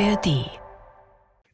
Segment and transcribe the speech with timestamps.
[0.00, 0.50] ARD.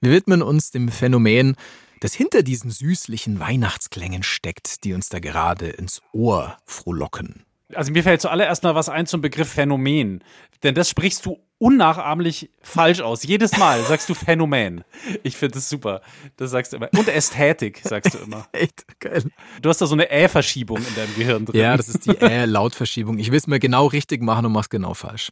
[0.00, 1.56] Wir widmen uns dem Phänomen,
[2.00, 7.44] das hinter diesen süßlichen Weihnachtsklängen steckt, die uns da gerade ins Ohr frohlocken.
[7.74, 10.24] Also mir fällt zuallererst mal was ein zum Begriff Phänomen.
[10.62, 13.24] Denn das sprichst du unnachahmlich falsch aus.
[13.24, 14.84] Jedes Mal sagst du Phänomen.
[15.22, 16.00] Ich finde das super.
[16.36, 16.88] Das sagst du immer.
[16.96, 18.46] Und Ästhetik sagst du immer.
[18.52, 19.22] Echt geil.
[19.60, 21.60] Du hast da so eine Ä-Verschiebung in deinem Gehirn drin.
[21.60, 23.18] Ja, das ist die Ä-Lautverschiebung.
[23.18, 25.30] Ich will es mir genau richtig machen und mach's genau falsch.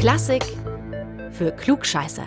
[0.00, 0.42] Klassik
[1.30, 2.22] für Klugscheiße.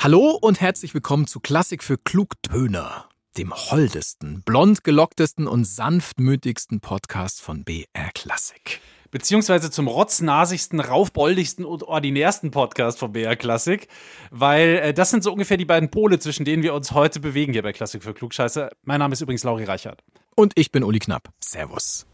[0.00, 7.42] Hallo und herzlich willkommen zu Klassik für Klugtöner, dem holdesten, blond gelocktesten und sanftmütigsten Podcast
[7.42, 8.80] von BR Klassik.
[9.10, 13.88] Beziehungsweise zum rotznasigsten, raufboldigsten und ordinärsten Podcast von BR Klassik,
[14.30, 17.52] weil äh, das sind so ungefähr die beiden Pole, zwischen denen wir uns heute bewegen
[17.52, 18.70] hier bei Klassik für Klugscheiße.
[18.84, 20.02] Mein Name ist übrigens Lauri Reichert.
[20.36, 21.28] Und ich bin Uli Knapp.
[21.38, 22.06] Servus.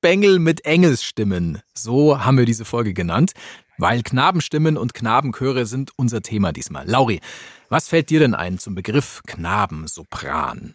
[0.00, 1.60] Rotzbengel mit Engelsstimmen.
[1.74, 3.32] So haben wir diese Folge genannt,
[3.76, 6.88] weil Knabenstimmen und Knabenchöre sind unser Thema diesmal.
[6.88, 7.20] Lauri,
[7.68, 10.72] was fällt dir denn ein zum Begriff Knabensopran?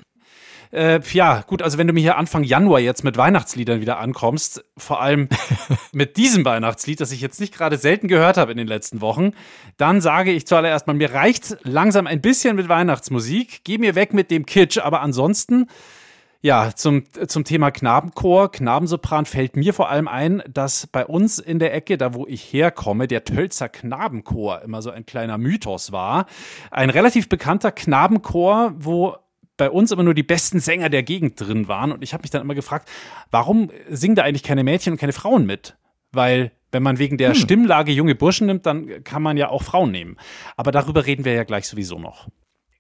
[0.72, 4.64] Äh, ja, gut, also wenn du mir hier Anfang Januar jetzt mit Weihnachtsliedern wieder ankommst,
[4.78, 5.28] vor allem
[5.92, 9.32] mit diesem Weihnachtslied, das ich jetzt nicht gerade selten gehört habe in den letzten Wochen,
[9.78, 13.62] dann sage ich zuallererst mal, mir reicht langsam ein bisschen mit Weihnachtsmusik.
[13.64, 15.68] Geh mir weg mit dem Kitsch, aber ansonsten
[16.46, 21.58] ja, zum, zum Thema Knabenchor, Knabensopran fällt mir vor allem ein, dass bei uns in
[21.58, 26.28] der Ecke, da wo ich herkomme, der Tölzer Knabenchor immer so ein kleiner Mythos war.
[26.70, 29.16] Ein relativ bekannter Knabenchor, wo
[29.58, 31.92] bei uns immer nur die besten Sänger der Gegend drin waren.
[31.92, 32.90] Und ich habe mich dann immer gefragt,
[33.32, 35.76] warum singen da eigentlich keine Mädchen und keine Frauen mit?
[36.12, 37.36] Weil wenn man wegen der hm.
[37.38, 40.18] Stimmlage junge Burschen nimmt, dann kann man ja auch Frauen nehmen.
[40.58, 42.28] Aber darüber reden wir ja gleich sowieso noch.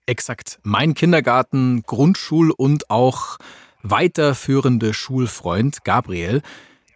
[0.06, 0.60] Exakt.
[0.64, 3.38] Mein Kindergarten, Grundschul- und auch
[3.82, 6.42] weiterführende Schulfreund Gabriel,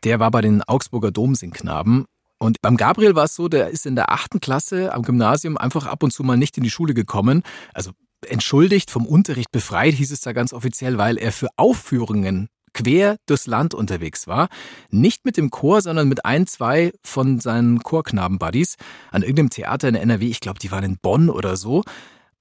[0.03, 2.05] der war bei den Augsburger Domsingknaben.
[2.37, 5.87] Und beim Gabriel war es so, der ist in der achten Klasse am Gymnasium einfach
[5.87, 7.43] ab und zu mal nicht in die Schule gekommen.
[7.73, 7.91] Also
[8.25, 13.47] entschuldigt, vom Unterricht befreit, hieß es da ganz offiziell, weil er für Aufführungen quer durchs
[13.47, 14.47] Land unterwegs war.
[14.89, 18.75] Nicht mit dem Chor, sondern mit ein, zwei von seinen Chorknaben-Buddies
[19.11, 20.27] an irgendeinem Theater in NRW.
[20.27, 21.83] Ich glaube, die waren in Bonn oder so.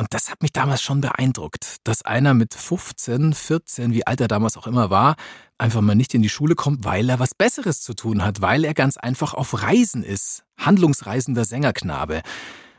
[0.00, 4.28] Und das hat mich damals schon beeindruckt, dass einer mit 15, 14, wie alt er
[4.28, 5.16] damals auch immer war,
[5.58, 8.64] einfach mal nicht in die Schule kommt, weil er was Besseres zu tun hat, weil
[8.64, 10.44] er ganz einfach auf Reisen ist.
[10.56, 12.22] Handlungsreisender Sängerknabe.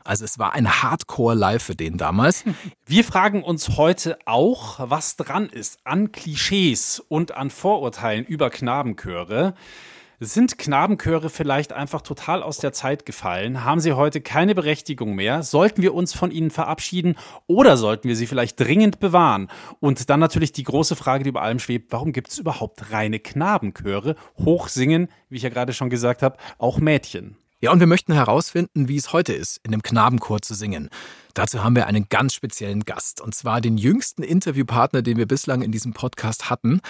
[0.02, 2.44] Also es war ein Hardcore-Live für den damals.
[2.86, 9.54] Wir fragen uns heute auch, was dran ist an Klischees und an Vorurteilen über Knabenchöre.
[10.22, 13.64] Sind Knabenchöre vielleicht einfach total aus der Zeit gefallen?
[13.64, 15.42] Haben sie heute keine Berechtigung mehr?
[15.42, 17.16] Sollten wir uns von ihnen verabschieden
[17.46, 19.48] oder sollten wir sie vielleicht dringend bewahren?
[19.80, 23.18] Und dann natürlich die große Frage, die über allem schwebt, warum gibt es überhaupt reine
[23.18, 24.14] Knabenchöre?
[24.44, 27.38] Hochsingen, wie ich ja gerade schon gesagt habe, auch Mädchen.
[27.62, 30.90] Ja, und wir möchten herausfinden, wie es heute ist, in einem Knabenchor zu singen.
[31.32, 35.62] Dazu haben wir einen ganz speziellen Gast, und zwar den jüngsten Interviewpartner, den wir bislang
[35.62, 36.82] in diesem Podcast hatten.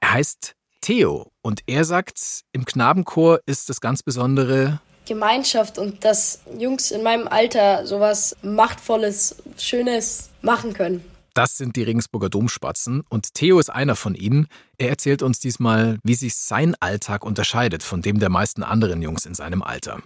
[0.00, 6.40] Er heißt Theo und er sagt, im Knabenchor ist das ganz Besondere Gemeinschaft und dass
[6.58, 11.02] Jungs in meinem Alter sowas Machtvolles, Schönes machen können.
[11.32, 14.46] Das sind die Regensburger Domspatzen und Theo ist einer von ihnen.
[14.76, 19.24] Er erzählt uns diesmal, wie sich sein Alltag unterscheidet von dem der meisten anderen Jungs
[19.24, 20.02] in seinem Alter.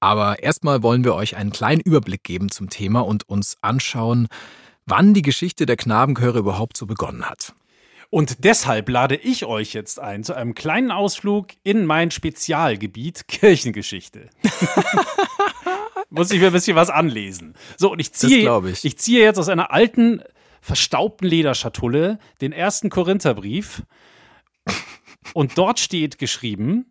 [0.00, 4.26] Aber erstmal wollen wir euch einen kleinen Überblick geben zum Thema und uns anschauen,
[4.86, 7.54] wann die Geschichte der Knabenchöre überhaupt so begonnen hat.
[8.10, 14.28] Und deshalb lade ich euch jetzt ein zu einem kleinen Ausflug in mein Spezialgebiet Kirchengeschichte.
[16.10, 17.54] Muss ich mir ein bisschen was anlesen.
[17.76, 18.84] So, und ich ziehe, ich.
[18.84, 20.22] ich ziehe jetzt aus einer alten,
[20.60, 23.84] verstaubten Lederschatulle den ersten Korintherbrief.
[25.32, 26.86] Und dort steht geschrieben,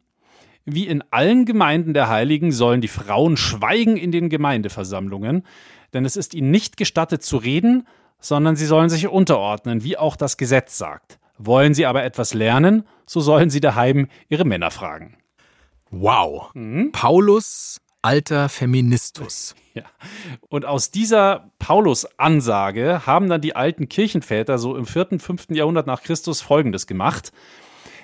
[0.64, 5.44] wie in allen Gemeinden der Heiligen sollen die Frauen schweigen in den Gemeindeversammlungen,
[5.94, 7.88] denn es ist ihnen nicht gestattet zu reden,
[8.20, 11.20] sondern sie sollen sich unterordnen, wie auch das Gesetz sagt.
[11.38, 15.18] Wollen sie aber etwas lernen, so sollen sie daheim ihre Männer fragen.
[15.90, 16.52] Wow.
[16.54, 16.92] Mhm.
[16.92, 19.56] Paulus alter Feministus.
[19.76, 19.86] Ja.
[20.50, 25.52] Und aus dieser Paulus-Ansage haben dann die alten Kirchenväter so im 4., 5.
[25.52, 27.32] Jahrhundert nach Christus Folgendes gemacht.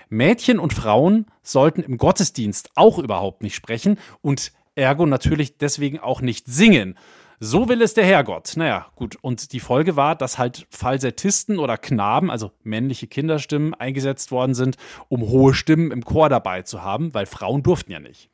[0.08, 6.22] Mädchen und Frauen sollten im Gottesdienst auch überhaupt nicht sprechen und ergo natürlich deswegen auch
[6.22, 6.98] nicht singen.
[7.40, 8.54] So will es der Herrgott.
[8.56, 9.18] Naja, gut.
[9.22, 14.78] Und die Folge war, dass halt Falsettisten oder Knaben, also männliche Kinderstimmen, eingesetzt worden sind,
[15.10, 18.30] um hohe Stimmen im Chor dabei zu haben, weil Frauen durften ja nicht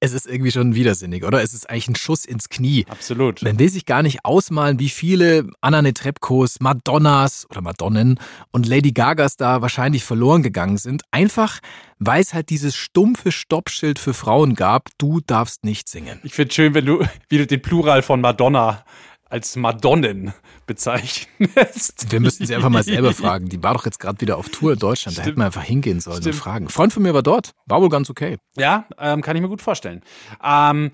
[0.00, 1.42] es ist irgendwie schon widersinnig, oder?
[1.42, 2.86] Es ist eigentlich ein Schuss ins Knie.
[2.88, 3.42] Absolut.
[3.42, 8.20] Man will sich gar nicht ausmalen, wie viele Anna Netrebkos, Madonnas oder Madonnen
[8.52, 11.02] und Lady Gagas da wahrscheinlich verloren gegangen sind.
[11.10, 11.58] Einfach,
[11.98, 16.20] weil es halt dieses stumpfe Stoppschild für Frauen gab, du darfst nicht singen.
[16.22, 18.84] Ich finde schön, wenn du, wie du den Plural von Madonna
[19.28, 20.32] als Madonnen
[20.66, 22.10] bezeichnest.
[22.10, 23.48] Wir müssten sie einfach mal selber fragen.
[23.48, 25.14] Die war doch jetzt gerade wieder auf Tour in Deutschland.
[25.14, 25.18] Stimmt.
[25.18, 26.34] Da hätten wir einfach hingehen sollen Stimmt.
[26.34, 26.66] und fragen.
[26.66, 27.52] Ein Freund von mir war dort.
[27.66, 28.38] War wohl ganz okay.
[28.56, 30.02] Ja, ähm, kann ich mir gut vorstellen.
[30.42, 30.90] Ähm,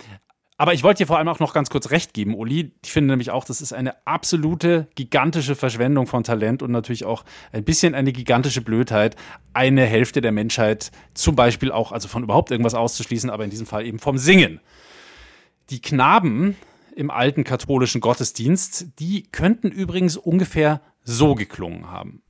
[0.56, 2.72] aber ich wollte dir vor allem auch noch ganz kurz recht geben, Uli.
[2.84, 7.24] Ich finde nämlich auch, das ist eine absolute gigantische Verschwendung von Talent und natürlich auch
[7.50, 9.16] ein bisschen eine gigantische Blödheit,
[9.52, 13.66] eine Hälfte der Menschheit zum Beispiel auch, also von überhaupt irgendwas auszuschließen, aber in diesem
[13.66, 14.60] Fall eben vom Singen.
[15.70, 16.56] Die Knaben
[16.94, 18.98] im alten katholischen Gottesdienst.
[18.98, 22.23] Die könnten übrigens ungefähr so geklungen haben.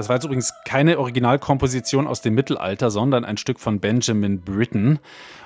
[0.00, 4.98] Das war jetzt übrigens keine Originalkomposition aus dem Mittelalter, sondern ein Stück von Benjamin Britten.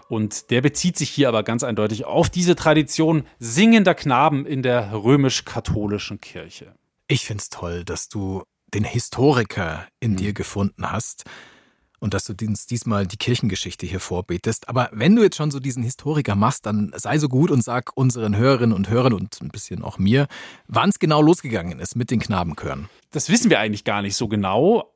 [0.08, 4.92] Und der bezieht sich hier aber ganz eindeutig auf diese Tradition singender Knaben in der
[4.92, 6.72] römisch-katholischen Kirche.
[7.08, 10.16] Ich finde es toll, dass du den Historiker in mhm.
[10.18, 11.24] dir gefunden hast
[12.04, 14.68] und dass du diesmal die Kirchengeschichte hier vorbetest.
[14.68, 17.96] Aber wenn du jetzt schon so diesen Historiker machst, dann sei so gut und sag
[17.96, 20.26] unseren Hörerinnen und Hörern und ein bisschen auch mir,
[20.68, 22.90] wann es genau losgegangen ist mit den Knabenchören.
[23.10, 24.92] Das wissen wir eigentlich gar nicht so genau.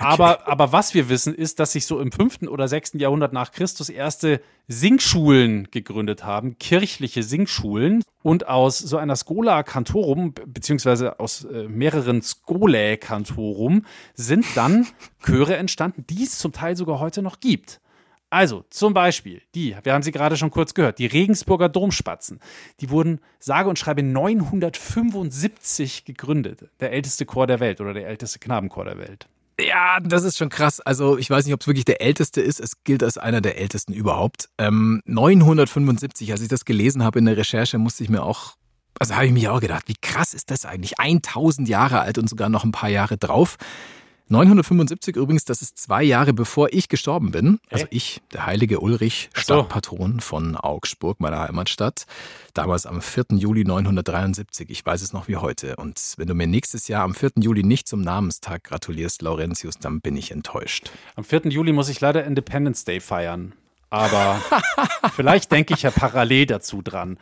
[0.00, 2.42] Aber, aber was wir wissen, ist, dass sich so im 5.
[2.42, 2.92] oder 6.
[2.94, 8.02] Jahrhundert nach Christus erste Singschulen gegründet haben, kirchliche Singschulen.
[8.22, 14.86] Und aus so einer Schola Cantorum, beziehungsweise aus äh, mehreren Scholae Cantorum, sind dann
[15.24, 17.80] Chöre entstanden, die es zum Teil sogar heute noch gibt.
[18.30, 22.40] Also zum Beispiel die, wir haben sie gerade schon kurz gehört, die Regensburger Domspatzen.
[22.80, 26.70] Die wurden sage und schreibe 975 gegründet.
[26.78, 29.26] Der älteste Chor der Welt oder der älteste Knabenchor der Welt.
[29.66, 30.80] Ja, das ist schon krass.
[30.80, 32.60] Also ich weiß nicht, ob es wirklich der älteste ist.
[32.60, 34.48] Es gilt als einer der ältesten überhaupt.
[34.58, 38.54] Ähm, 975, als ich das gelesen habe in der Recherche, musste ich mir auch,
[38.98, 40.98] also habe ich mich auch gedacht, wie krass ist das eigentlich?
[40.98, 43.56] 1000 Jahre alt und sogar noch ein paar Jahre drauf.
[44.30, 47.58] 975 übrigens, das ist zwei Jahre bevor ich gestorben bin.
[47.68, 52.06] Also ich, der heilige Ulrich, Stadtpatron von Augsburg, meiner Heimatstadt.
[52.54, 53.24] Damals am 4.
[53.32, 54.70] Juli 973.
[54.70, 55.74] Ich weiß es noch wie heute.
[55.76, 57.32] Und wenn du mir nächstes Jahr am 4.
[57.40, 60.90] Juli nicht zum Namenstag gratulierst, Laurentius, dann bin ich enttäuscht.
[61.16, 61.46] Am 4.
[61.46, 63.52] Juli muss ich leider Independence Day feiern.
[63.90, 64.40] Aber
[65.16, 67.18] vielleicht denke ich ja parallel dazu dran.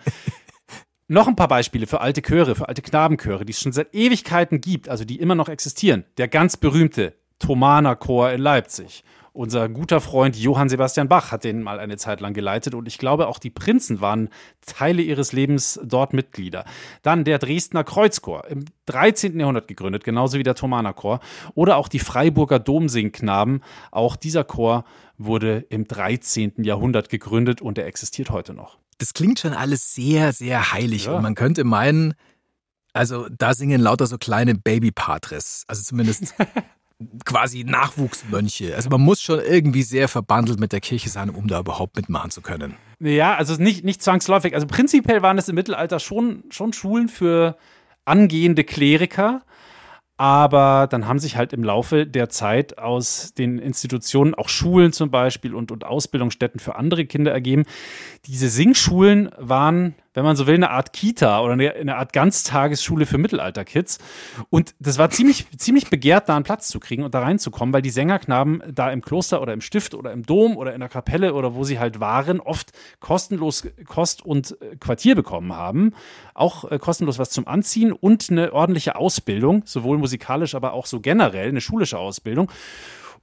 [1.10, 4.60] Noch ein paar Beispiele für alte Chöre, für alte Knabenchöre, die es schon seit Ewigkeiten
[4.60, 6.04] gibt, also die immer noch existieren.
[6.18, 9.04] Der ganz berühmte Thomaner Chor in Leipzig.
[9.32, 12.98] Unser guter Freund Johann Sebastian Bach hat den mal eine Zeit lang geleitet und ich
[12.98, 14.28] glaube, auch die Prinzen waren
[14.66, 16.66] Teile ihres Lebens dort Mitglieder.
[17.00, 19.40] Dann der Dresdner Kreuzchor, im 13.
[19.40, 21.20] Jahrhundert gegründet, genauso wie der Thomaner Chor.
[21.54, 23.62] Oder auch die Freiburger Domsingknaben.
[23.92, 24.84] Auch dieser Chor
[25.16, 26.64] wurde im 13.
[26.64, 31.06] Jahrhundert gegründet und er existiert heute noch das klingt schon alles sehr, sehr heilig.
[31.06, 31.12] Ja.
[31.12, 32.14] Und man könnte meinen,
[32.92, 35.64] also da singen lauter so kleine Baby-Patres.
[35.68, 36.34] Also zumindest
[37.24, 38.74] quasi Nachwuchsmönche.
[38.74, 42.30] Also man muss schon irgendwie sehr verbandelt mit der Kirche sein, um da überhaupt mitmachen
[42.30, 42.74] zu können.
[42.98, 44.54] Ja, also nicht, nicht zwangsläufig.
[44.54, 47.56] Also prinzipiell waren es im Mittelalter schon, schon Schulen für
[48.04, 49.42] angehende Kleriker.
[50.18, 55.12] Aber dann haben sich halt im Laufe der Zeit aus den Institutionen auch Schulen zum
[55.12, 57.64] Beispiel und, und Ausbildungsstätten für andere Kinder ergeben.
[58.26, 63.06] Diese Singschulen waren wenn man so will, eine Art Kita oder eine, eine Art Ganztagesschule
[63.06, 63.98] für Mittelalterkids.
[64.50, 67.82] Und das war ziemlich, ziemlich begehrt, da einen Platz zu kriegen und da reinzukommen, weil
[67.82, 71.34] die Sängerknaben da im Kloster oder im Stift oder im Dom oder in der Kapelle
[71.34, 75.94] oder wo sie halt waren, oft kostenlos Kost und äh, Quartier bekommen haben.
[76.34, 80.98] Auch äh, kostenlos was zum Anziehen und eine ordentliche Ausbildung, sowohl musikalisch, aber auch so
[80.98, 82.50] generell, eine schulische Ausbildung.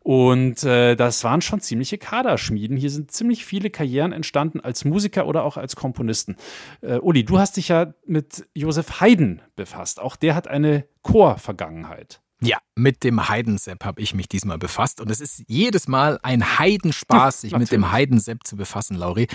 [0.06, 2.78] Und äh, das waren schon ziemliche Kaderschmieden.
[2.78, 6.36] Hier sind ziemlich viele Karrieren entstanden als Musiker oder auch als Komponisten.
[6.82, 10.00] Äh, Uli, du hast dich ja mit Josef Haydn befasst.
[10.00, 12.22] Auch der hat eine Chorvergangenheit.
[12.40, 16.60] Ja, mit dem Heidensepp habe ich mich diesmal befasst und es ist jedes Mal ein
[16.60, 19.28] Heidenspaß, sich mit dem Heidensepp zu befassen, Lauri.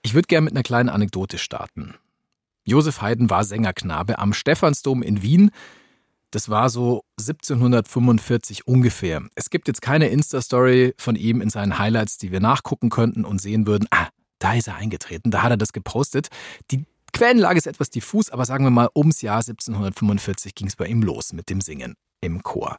[0.00, 1.96] Ich würde gerne mit einer kleinen Anekdote starten.
[2.64, 5.50] Josef Haydn war Sängerknabe am Stephansdom in Wien.
[6.30, 9.22] Das war so 1745 ungefähr.
[9.34, 13.40] Es gibt jetzt keine Insta-Story von ihm in seinen Highlights, die wir nachgucken könnten und
[13.40, 16.28] sehen würden, ah, da ist er eingetreten, da hat er das gepostet.
[16.70, 20.86] Die Quellenlage ist etwas diffus, aber sagen wir mal, ums Jahr 1745 ging es bei
[20.86, 22.76] ihm los mit dem Singen im Chor.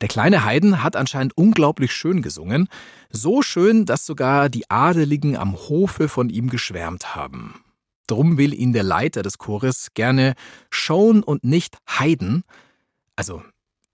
[0.00, 2.68] Der kleine Haydn hat anscheinend unglaublich schön gesungen,
[3.10, 7.64] so schön, dass sogar die Adeligen am Hofe von ihm geschwärmt haben.
[8.06, 10.34] Drum will ihn der Leiter des Chores gerne
[10.70, 12.42] Schon und nicht Haydn,
[13.22, 13.42] also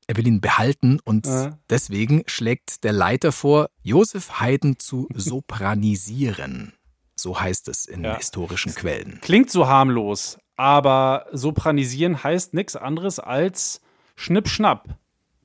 [0.06, 1.58] er will ihn behalten und ja.
[1.68, 6.72] deswegen schlägt der Leiter vor, Josef Haydn zu sopranisieren.
[7.14, 8.16] So heißt es in ja.
[8.16, 9.18] historischen Quellen.
[9.20, 13.82] Klingt so harmlos, aber sopranisieren heißt nichts anderes als
[14.16, 14.96] Schnipp-Schnapp.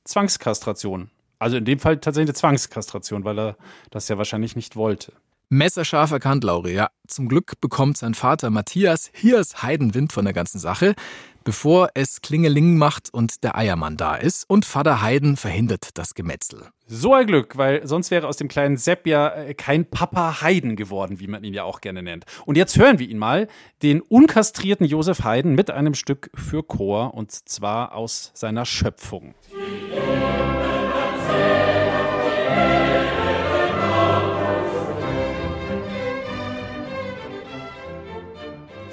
[0.04, 1.10] Zwangskastration.
[1.38, 3.56] Also in dem Fall tatsächlich eine Zwangskastration, weil er
[3.90, 5.12] das ja wahrscheinlich nicht wollte.
[5.54, 6.74] Messerscharf erkannt, Lauri.
[6.74, 10.96] Ja, zum Glück bekommt sein Vater Matthias Hiers Heidenwind von der ganzen Sache,
[11.44, 14.50] bevor es Klingeling macht und der Eiermann da ist.
[14.50, 16.66] Und Vater Heiden verhindert das Gemetzel.
[16.88, 20.74] So ein Glück, weil sonst wäre aus dem kleinen Sepp ja äh, kein Papa Heiden
[20.74, 22.24] geworden, wie man ihn ja auch gerne nennt.
[22.46, 23.46] Und jetzt hören wir ihn mal,
[23.82, 29.34] den unkastrierten Josef Haydn mit einem Stück für Chor und zwar aus seiner Schöpfung.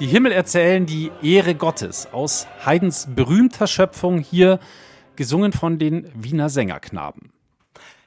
[0.01, 4.60] Die Himmel erzählen die Ehre Gottes aus Haydns berühmter Schöpfung hier
[5.15, 7.31] gesungen von den Wiener Sängerknaben.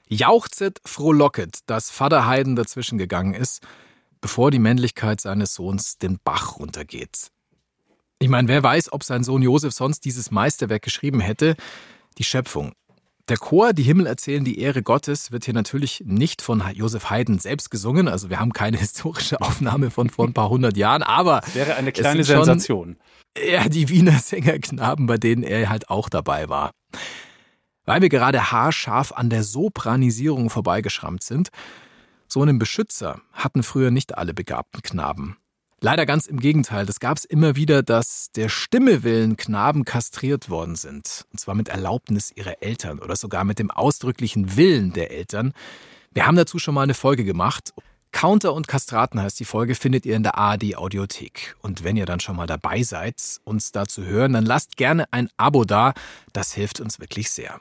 [0.08, 3.64] Jauchzet, frohlocket, dass Vater Haydn dazwischen gegangen ist,
[4.20, 7.28] bevor die Männlichkeit seines Sohns den Bach runtergeht.
[8.18, 11.54] Ich meine, wer weiß, ob sein Sohn Josef sonst dieses Meisterwerk geschrieben hätte,
[12.18, 12.72] die Schöpfung.
[13.30, 17.38] Der Chor Die Himmel erzählen die Ehre Gottes wird hier natürlich nicht von Josef Haydn
[17.38, 18.06] selbst gesungen.
[18.06, 21.74] Also wir haben keine historische Aufnahme von vor ein paar hundert Jahren, aber das wäre
[21.76, 22.96] eine kleine Sensation.
[23.36, 26.72] Ja, die Wiener Sängerknaben, bei denen er halt auch dabei war.
[27.86, 31.48] Weil wir gerade haarscharf an der Sopranisierung vorbeigeschrammt sind,
[32.28, 35.38] so einen Beschützer hatten früher nicht alle begabten Knaben.
[35.84, 36.86] Leider ganz im Gegenteil.
[36.86, 41.26] Das gab es immer wieder, dass der Stimme willen Knaben kastriert worden sind.
[41.30, 45.52] Und zwar mit Erlaubnis ihrer Eltern oder sogar mit dem ausdrücklichen Willen der Eltern.
[46.10, 47.74] Wir haben dazu schon mal eine Folge gemacht.
[48.12, 51.54] Counter und Kastraten heißt die Folge, findet ihr in der ARD Audiothek.
[51.60, 55.04] Und wenn ihr dann schon mal dabei seid, uns da zu hören, dann lasst gerne
[55.12, 55.92] ein Abo da.
[56.32, 57.60] Das hilft uns wirklich sehr.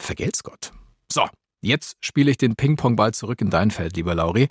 [0.00, 0.72] Vergelt's Gott.
[1.12, 1.28] So,
[1.60, 4.48] jetzt spiele ich den Ping-Pong-Ball zurück in dein Feld, lieber Lauri.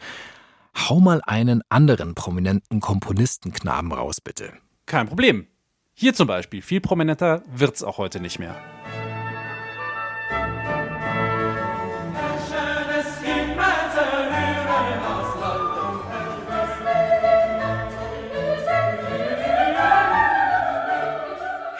[0.75, 4.53] Hau mal einen anderen prominenten Komponistenknaben raus, bitte.
[4.85, 5.47] Kein Problem.
[5.93, 6.61] Hier zum Beispiel.
[6.61, 8.55] Viel prominenter wird's auch heute nicht mehr.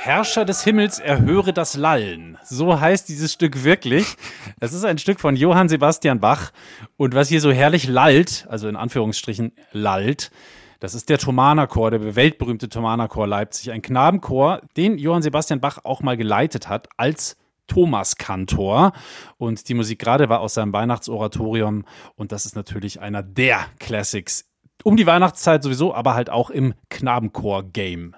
[0.10, 2.39] Herrscher des Himmels erhöre das Lallen.
[2.44, 4.16] So heißt dieses Stück wirklich.
[4.60, 6.50] Es ist ein Stück von Johann Sebastian Bach.
[6.98, 10.32] Und was hier so herrlich lallt, also in Anführungsstrichen lallt,
[10.80, 13.72] das ist der Thomanerchor, der weltberühmte Thomanerchor Leipzig.
[13.72, 17.38] Ein Knabenchor, den Johann Sebastian Bach auch mal geleitet hat als
[17.68, 18.94] Thomaskantor.
[19.38, 21.86] Und die Musik gerade war aus seinem Weihnachtsoratorium.
[22.16, 24.50] Und das ist natürlich einer der Classics.
[24.84, 28.16] Um die Weihnachtszeit sowieso, aber halt auch im Knabenchor-Game.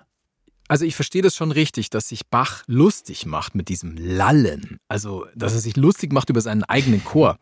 [0.72, 4.80] Also ich verstehe das schon richtig, dass sich Bach lustig macht mit diesem Lallen.
[4.88, 7.38] Also, dass er sich lustig macht über seinen eigenen Chor.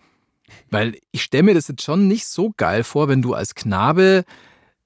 [0.71, 4.25] Weil ich stelle mir das jetzt schon nicht so geil vor, wenn du als Knabe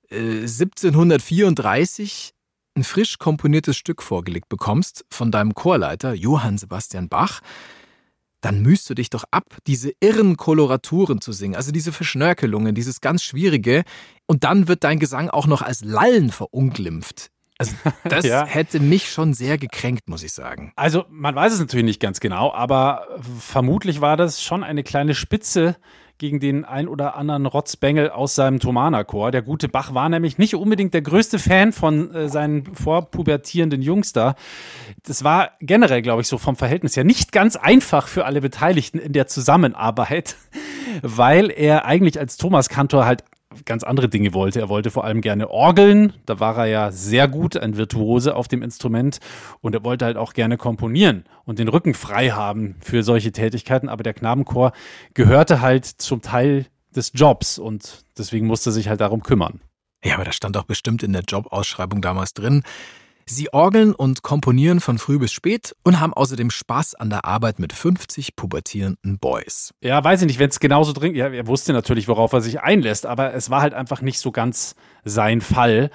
[0.10, 2.34] äh, 1734
[2.76, 7.40] ein frisch komponiertes Stück vorgelegt bekommst von deinem Chorleiter Johann Sebastian Bach,
[8.42, 13.00] dann mühst du dich doch ab, diese irren Koloraturen zu singen, also diese Verschnörkelungen, dieses
[13.00, 13.86] ganz Schwierige,
[14.26, 17.30] und dann wird dein Gesang auch noch als Lallen verunglimpft.
[17.58, 18.46] Also das ja.
[18.46, 20.74] hätte mich schon sehr gekränkt, muss ich sagen.
[20.76, 23.08] Also man weiß es natürlich nicht ganz genau, aber
[23.40, 25.76] vermutlich war das schon eine kleine Spitze
[26.18, 29.32] gegen den ein oder anderen Rotzbengel aus seinem Thomanerchor.
[29.32, 34.14] Der gute Bach war nämlich nicht unbedingt der größte Fan von äh, seinen vorpubertierenden Jungs
[34.14, 34.36] da.
[35.04, 39.00] Das war generell, glaube ich, so vom Verhältnis her nicht ganz einfach für alle Beteiligten
[39.00, 40.38] in der Zusammenarbeit,
[41.02, 43.24] weil er eigentlich als Thomas Kantor halt
[43.66, 44.60] ganz andere Dinge wollte.
[44.60, 48.48] Er wollte vor allem gerne Orgeln, da war er ja sehr gut, ein Virtuose auf
[48.48, 49.20] dem Instrument
[49.62, 53.90] und er wollte halt auch gerne komponieren und den Rücken frei haben für solche Tätigkeiten,
[53.90, 54.72] aber der Knabenchor
[55.14, 59.62] gehörte halt zum Teil des Jobs und deswegen musste er sich halt darum kümmern.
[60.04, 62.64] Ja, aber das stand doch bestimmt in der Jobausschreibung damals drin.
[63.26, 67.60] Sie orgeln und komponieren von früh bis spät und haben außerdem Spaß an der Arbeit
[67.60, 69.74] mit 50 pubertierenden Boys.
[69.82, 71.18] Ja, weiß ich nicht, wenn es genauso dringend.
[71.18, 74.32] Ja, er wusste natürlich, worauf er sich einlässt, aber es war halt einfach nicht so
[74.32, 75.90] ganz sein Fall.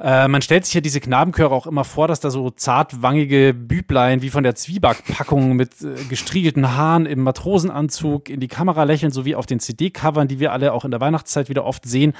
[0.00, 4.22] Äh, man stellt sich ja diese Knabenchöre auch immer vor, dass da so zartwangige Büblein
[4.22, 9.24] wie von der Zwiebackpackung mit äh, gestriegelten Haaren im Matrosenanzug in die Kamera lächeln, so
[9.24, 12.12] wie auf den CD-Covern, die wir alle auch in der Weihnachtszeit wieder oft sehen.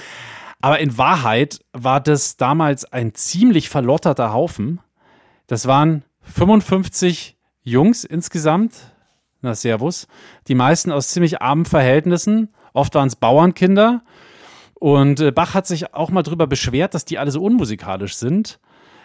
[0.60, 4.80] Aber in Wahrheit war das damals ein ziemlich verlotterter Haufen.
[5.46, 8.94] Das waren 55 Jungs insgesamt.
[9.40, 10.08] Na, Servus.
[10.48, 12.52] Die meisten aus ziemlich armen Verhältnissen.
[12.72, 14.02] Oft waren es Bauernkinder.
[14.74, 18.60] Und äh, Bach hat sich auch mal drüber beschwert, dass die alle so unmusikalisch sind.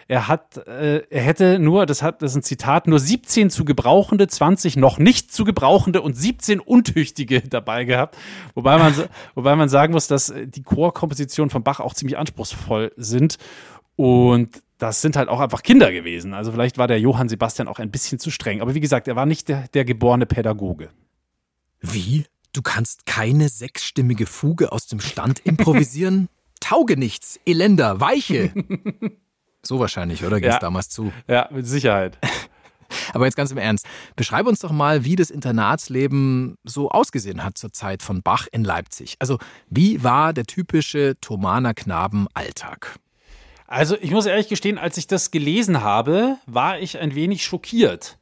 [0.06, 3.64] Er hat, äh, er hätte nur, das hat, das ist ein Zitat, nur 17 zu
[3.64, 8.16] gebrauchende, 20 noch nicht zu gebrauchende und 17 untüchtige dabei gehabt.
[8.54, 8.94] Wobei man,
[9.34, 13.38] wobei man sagen muss, dass die Chorkompositionen von Bach auch ziemlich anspruchsvoll sind.
[13.96, 16.34] Und das sind halt auch einfach Kinder gewesen.
[16.34, 18.60] Also vielleicht war der Johann Sebastian auch ein bisschen zu streng.
[18.60, 20.90] Aber wie gesagt, er war nicht der, der geborene Pädagoge.
[21.80, 22.26] Wie?
[22.52, 26.28] Du kannst keine sechsstimmige Fuge aus dem Stand improvisieren?
[26.60, 28.52] Tauge nichts, Elender, Weiche.
[29.64, 30.40] So wahrscheinlich, oder?
[30.40, 30.60] Ging es ja.
[30.60, 31.12] damals zu?
[31.28, 32.18] Ja, mit Sicherheit.
[33.12, 37.58] Aber jetzt ganz im Ernst, beschreib uns doch mal, wie das Internatsleben so ausgesehen hat
[37.58, 39.16] zur Zeit von Bach in Leipzig.
[39.18, 42.98] Also, wie war der typische Thomaner Knaben Alltag?
[43.66, 48.18] Also, ich muss ehrlich gestehen, als ich das gelesen habe, war ich ein wenig schockiert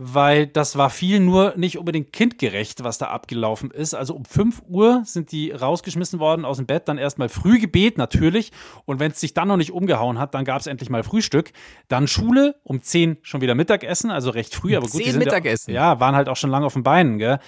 [0.00, 3.94] weil das war viel nur nicht unbedingt kindgerecht, was da abgelaufen ist.
[3.94, 8.52] Also um 5 Uhr sind die rausgeschmissen worden aus dem Bett, dann erstmal Frühgebet natürlich.
[8.84, 11.50] Und wenn es sich dann noch nicht umgehauen hat, dann gab es endlich mal Frühstück.
[11.88, 15.02] Dann Schule, um 10 schon wieder Mittagessen, also recht früh, aber gut.
[15.02, 15.74] 10 Mittagessen?
[15.74, 17.18] Ja, ja, waren halt auch schon lange auf den Beinen.
[17.18, 17.40] Gell?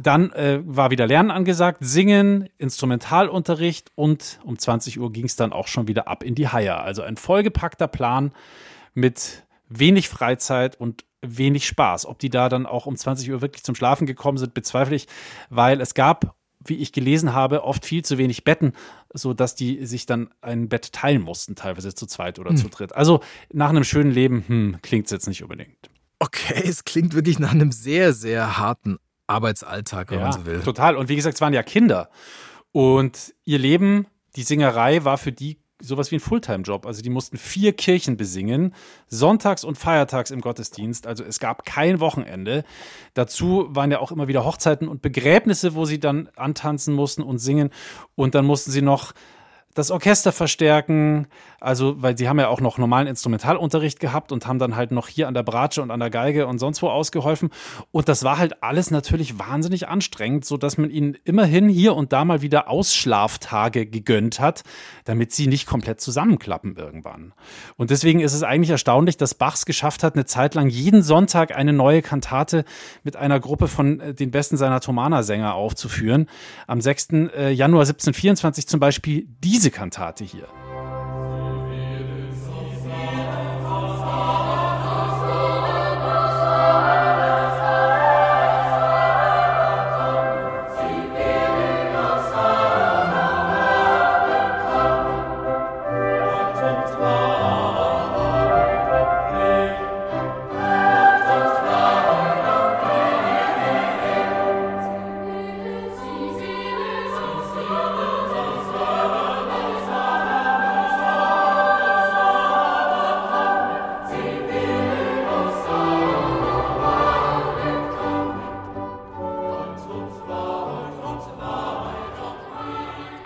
[0.00, 5.52] Dann äh, war wieder Lernen angesagt, Singen, Instrumentalunterricht und um 20 Uhr ging es dann
[5.52, 6.76] auch schon wieder ab in die Haie.
[6.76, 8.30] Also ein vollgepackter Plan
[8.94, 12.06] mit wenig Freizeit und wenig Spaß.
[12.06, 15.06] Ob die da dann auch um 20 Uhr wirklich zum Schlafen gekommen sind, bezweifle ich,
[15.50, 18.72] weil es gab, wie ich gelesen habe, oft viel zu wenig Betten,
[19.12, 22.56] sodass die sich dann ein Bett teilen mussten, teilweise zu zweit oder hm.
[22.56, 22.94] zu dritt.
[22.94, 23.20] Also
[23.52, 25.90] nach einem schönen Leben hm, klingt es jetzt nicht unbedingt.
[26.18, 30.60] Okay, es klingt wirklich nach einem sehr, sehr harten Arbeitsalltag, wenn ja, man so will.
[30.60, 30.96] Total.
[30.96, 32.08] Und wie gesagt, es waren ja Kinder.
[32.72, 34.06] Und ihr Leben,
[34.36, 36.86] die Singerei war für die sowas wie ein Fulltime-Job.
[36.86, 38.74] Also die mussten vier Kirchen besingen,
[39.08, 41.06] sonntags und feiertags im Gottesdienst.
[41.06, 42.64] Also es gab kein Wochenende.
[43.14, 47.38] Dazu waren ja auch immer wieder Hochzeiten und Begräbnisse, wo sie dann antanzen mussten und
[47.38, 47.70] singen.
[48.14, 49.12] Und dann mussten sie noch
[49.74, 51.26] das Orchester verstärken,
[51.60, 55.08] also weil sie haben ja auch noch normalen Instrumentalunterricht gehabt und haben dann halt noch
[55.08, 57.50] hier an der Bratsche und an der Geige und sonst wo ausgeholfen
[57.90, 62.12] und das war halt alles natürlich wahnsinnig anstrengend, so dass man ihnen immerhin hier und
[62.12, 64.62] da mal wieder Ausschlaftage gegönnt hat,
[65.04, 67.32] damit sie nicht komplett zusammenklappen irgendwann.
[67.76, 71.54] Und deswegen ist es eigentlich erstaunlich, dass Bachs geschafft hat, eine Zeit lang jeden Sonntag
[71.56, 72.64] eine neue Kantate
[73.02, 76.28] mit einer Gruppe von äh, den besten seiner Thomaner-Sänger aufzuführen.
[76.66, 77.08] Am 6.
[77.10, 80.46] Äh, Januar 1724 zum Beispiel diese diese Kantate hier.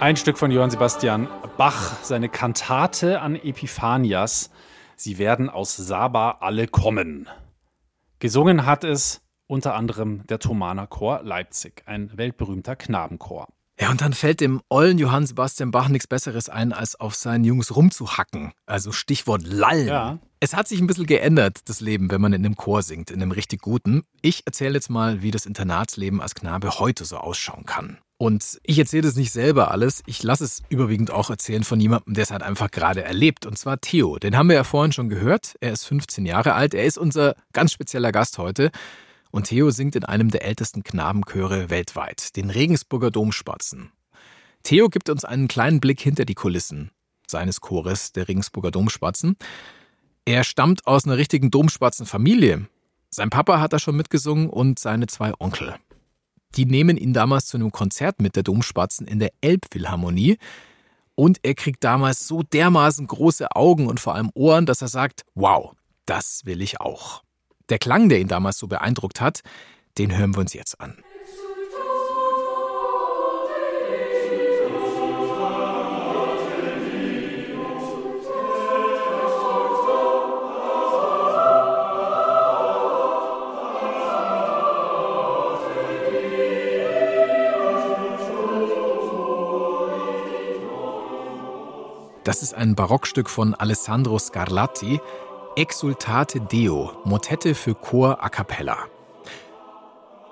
[0.08, 4.48] Ein Stück von Johann Sebastian Bach, seine Kantate an Epiphanias.
[4.96, 7.28] Sie werden aus Saba alle kommen.
[8.18, 13.48] Gesungen hat es unter anderem der Thomaner Chor Leipzig, ein weltberühmter Knabenchor.
[13.78, 17.44] Ja, und dann fällt dem ollen Johann Sebastian Bach nichts Besseres ein, als auf seinen
[17.44, 18.52] Jungs rumzuhacken.
[18.64, 19.88] Also Stichwort Lallen.
[19.88, 20.18] Ja.
[20.40, 23.20] Es hat sich ein bisschen geändert, das Leben, wenn man in einem Chor singt, in
[23.20, 24.04] einem richtig guten.
[24.22, 27.98] Ich erzähle jetzt mal, wie das Internatsleben als Knabe heute so ausschauen kann.
[28.18, 30.02] Und ich erzähle das nicht selber alles.
[30.06, 33.46] Ich lasse es überwiegend auch erzählen von jemandem, der es halt einfach gerade erlebt.
[33.46, 34.18] Und zwar Theo.
[34.18, 35.54] Den haben wir ja vorhin schon gehört.
[35.60, 36.74] Er ist 15 Jahre alt.
[36.74, 38.72] Er ist unser ganz spezieller Gast heute.
[39.30, 43.92] Und Theo singt in einem der ältesten Knabenchöre weltweit, den Regensburger Domspatzen.
[44.64, 46.90] Theo gibt uns einen kleinen Blick hinter die Kulissen
[47.30, 49.36] seines Chores der Regensburger Domspatzen.
[50.24, 52.66] Er stammt aus einer richtigen Domspatzenfamilie.
[53.10, 55.76] Sein Papa hat da schon mitgesungen und seine zwei Onkel.
[56.54, 60.38] Die nehmen ihn damals zu einem Konzert mit der Domspatzen in der Elbphilharmonie.
[61.14, 65.24] Und er kriegt damals so dermaßen große Augen und vor allem Ohren, dass er sagt,
[65.34, 65.72] wow,
[66.06, 67.22] das will ich auch.
[67.68, 69.40] Der Klang, der ihn damals so beeindruckt hat,
[69.98, 70.96] den hören wir uns jetzt an.
[92.28, 95.00] Das ist ein Barockstück von Alessandro Scarlatti,
[95.56, 98.76] Exultate Deo, Motette für Chor a cappella.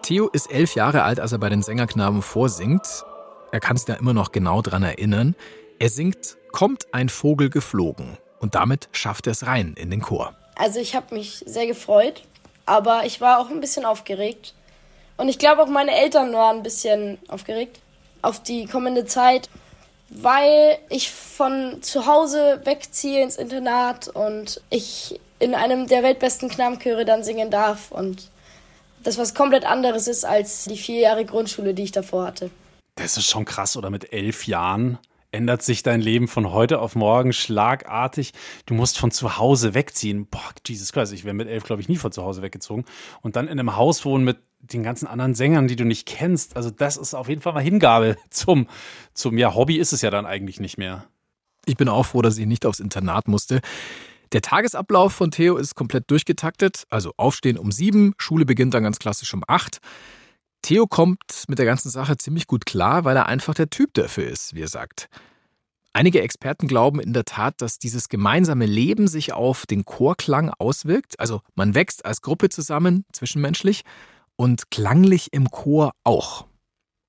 [0.02, 2.86] Theo ist elf Jahre alt, als er bei den Sängerknaben vorsingt.
[3.50, 5.34] Er kann sich da immer noch genau dran erinnern.
[5.78, 10.34] Er singt Kommt ein Vogel geflogen und damit schafft er es rein in den Chor.
[10.54, 12.24] Also ich habe mich sehr gefreut,
[12.66, 14.52] aber ich war auch ein bisschen aufgeregt.
[15.16, 17.80] Und ich glaube auch meine Eltern waren ein bisschen aufgeregt
[18.20, 19.48] auf die kommende Zeit
[20.08, 27.04] weil ich von zu Hause wegziehe ins Internat und ich in einem der weltbesten Knabenchöre
[27.04, 28.30] dann singen darf und
[29.02, 32.50] das was komplett anderes ist als die vier Jahre Grundschule, die ich davor hatte.
[32.96, 34.98] Das ist schon krass, oder mit elf Jahren
[35.32, 38.32] ändert sich dein Leben von heute auf morgen schlagartig.
[38.64, 40.26] Du musst von zu Hause wegziehen.
[40.26, 42.84] Boah, Jesus Christ, ich wäre mit elf, glaube ich, nie von zu Hause weggezogen.
[43.20, 46.56] Und dann in einem Haus wohnen mit den ganzen anderen Sängern, die du nicht kennst.
[46.56, 48.66] Also das ist auf jeden Fall mal Hingabe zum,
[49.14, 51.06] zum ja, Hobby ist es ja dann eigentlich nicht mehr.
[51.64, 53.60] Ich bin auch froh, dass ich nicht aufs Internat musste.
[54.32, 56.84] Der Tagesablauf von Theo ist komplett durchgetaktet.
[56.90, 59.78] Also aufstehen um sieben, Schule beginnt dann ganz klassisch um acht.
[60.62, 64.28] Theo kommt mit der ganzen Sache ziemlich gut klar, weil er einfach der Typ dafür
[64.28, 65.08] ist, wie er sagt.
[65.92, 71.18] Einige Experten glauben in der Tat, dass dieses gemeinsame Leben sich auf den Chorklang auswirkt.
[71.18, 73.82] Also man wächst als Gruppe zusammen, zwischenmenschlich,
[74.36, 76.46] und klanglich im Chor auch.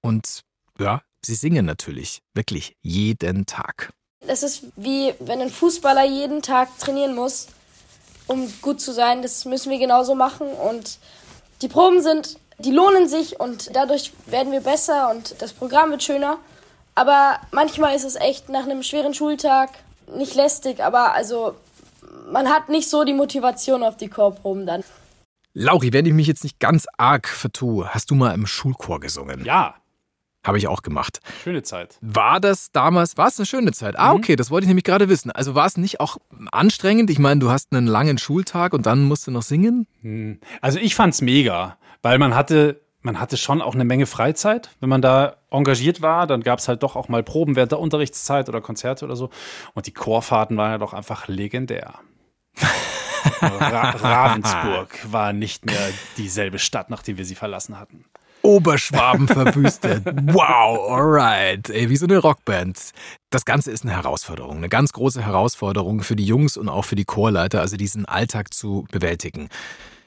[0.02, 0.42] Und
[0.80, 3.92] ja, sie singen natürlich wirklich jeden Tag.
[4.28, 7.48] Es ist wie wenn ein Fußballer jeden Tag trainieren muss,
[8.28, 9.22] um gut zu sein.
[9.22, 10.48] Das müssen wir genauso machen.
[10.48, 11.00] Und
[11.62, 16.04] die Proben sind, die lohnen sich und dadurch werden wir besser und das Programm wird
[16.04, 16.38] schöner.
[16.96, 19.70] Aber manchmal ist es echt nach einem schweren Schultag
[20.16, 21.56] nicht lästig, aber also
[22.32, 24.84] man hat nicht so die Motivation auf die Chorproben dann.
[25.60, 29.44] Lauri, wenn ich mich jetzt nicht ganz arg vertue, hast du mal im Schulchor gesungen?
[29.44, 29.74] Ja.
[30.46, 31.20] Habe ich auch gemacht.
[31.44, 31.98] Schöne Zeit.
[32.00, 33.98] War das damals, war es eine schöne Zeit?
[33.98, 34.20] Ah, mhm.
[34.20, 35.32] okay, das wollte ich nämlich gerade wissen.
[35.32, 36.18] Also war es nicht auch
[36.52, 37.10] anstrengend?
[37.10, 39.88] Ich meine, du hast einen langen Schultag und dann musst du noch singen?
[40.02, 40.40] Hm.
[40.62, 44.70] Also ich fand es mega, weil man hatte, man hatte schon auch eine Menge Freizeit.
[44.80, 47.80] Wenn man da engagiert war, dann gab es halt doch auch mal Proben während der
[47.80, 49.32] Unterrichtszeit oder Konzerte oder so.
[49.74, 51.96] Und die Chorfahrten waren ja doch einfach legendär.
[53.42, 58.06] Ra Ravensburg war nicht mehr dieselbe Stadt, nachdem wir sie verlassen hatten.
[58.42, 60.06] Oberschwaben verwüstet.
[60.06, 61.70] Wow, alright.
[61.70, 62.92] Ey, wie so eine Rockband.
[63.30, 66.96] Das Ganze ist eine Herausforderung, eine ganz große Herausforderung für die Jungs und auch für
[66.96, 69.50] die Chorleiter, also diesen Alltag zu bewältigen.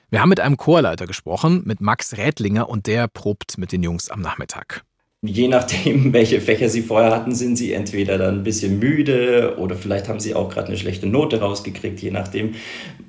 [0.09, 4.11] Wir haben mit einem Chorleiter gesprochen, mit Max Rädlinger, und der probt mit den Jungs
[4.11, 4.85] am Nachmittag.
[5.23, 9.77] Je nachdem, welche Fächer Sie vorher hatten, sind Sie entweder dann ein bisschen müde oder
[9.77, 12.55] vielleicht haben Sie auch gerade eine schlechte Note rausgekriegt, je nachdem.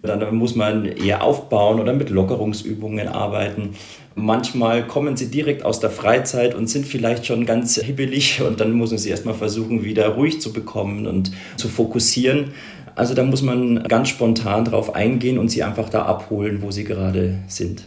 [0.01, 3.75] Dann muss man eher aufbauen oder mit Lockerungsübungen arbeiten.
[4.15, 8.73] Manchmal kommen sie direkt aus der Freizeit und sind vielleicht schon ganz hibbelig und dann
[8.73, 12.51] muss man sie erstmal versuchen, wieder ruhig zu bekommen und zu fokussieren.
[12.93, 16.83] Also da muss man ganz spontan drauf eingehen und sie einfach da abholen, wo sie
[16.83, 17.85] gerade sind.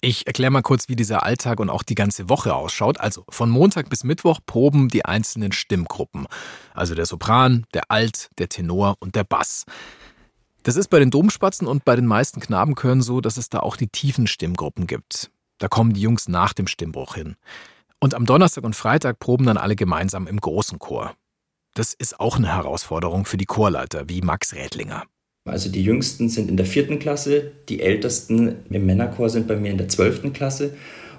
[0.00, 3.00] Ich erkläre mal kurz, wie dieser Alltag und auch die ganze Woche ausschaut.
[3.00, 6.28] Also von Montag bis Mittwoch proben die einzelnen Stimmgruppen.
[6.72, 9.64] Also der Sopran, der Alt, der Tenor und der Bass.
[10.62, 13.76] Das ist bei den Domspatzen und bei den meisten Knabenchören so, dass es da auch
[13.76, 15.30] die tiefen Stimmgruppen gibt.
[15.58, 17.34] Da kommen die Jungs nach dem Stimmbruch hin.
[17.98, 21.14] Und am Donnerstag und Freitag proben dann alle gemeinsam im großen Chor.
[21.74, 25.04] Das ist auch eine Herausforderung für die Chorleiter wie Max Rädlinger.
[25.48, 29.70] Also die Jüngsten sind in der vierten Klasse, die Ältesten im Männerchor sind bei mir
[29.70, 30.72] in der zwölften Klasse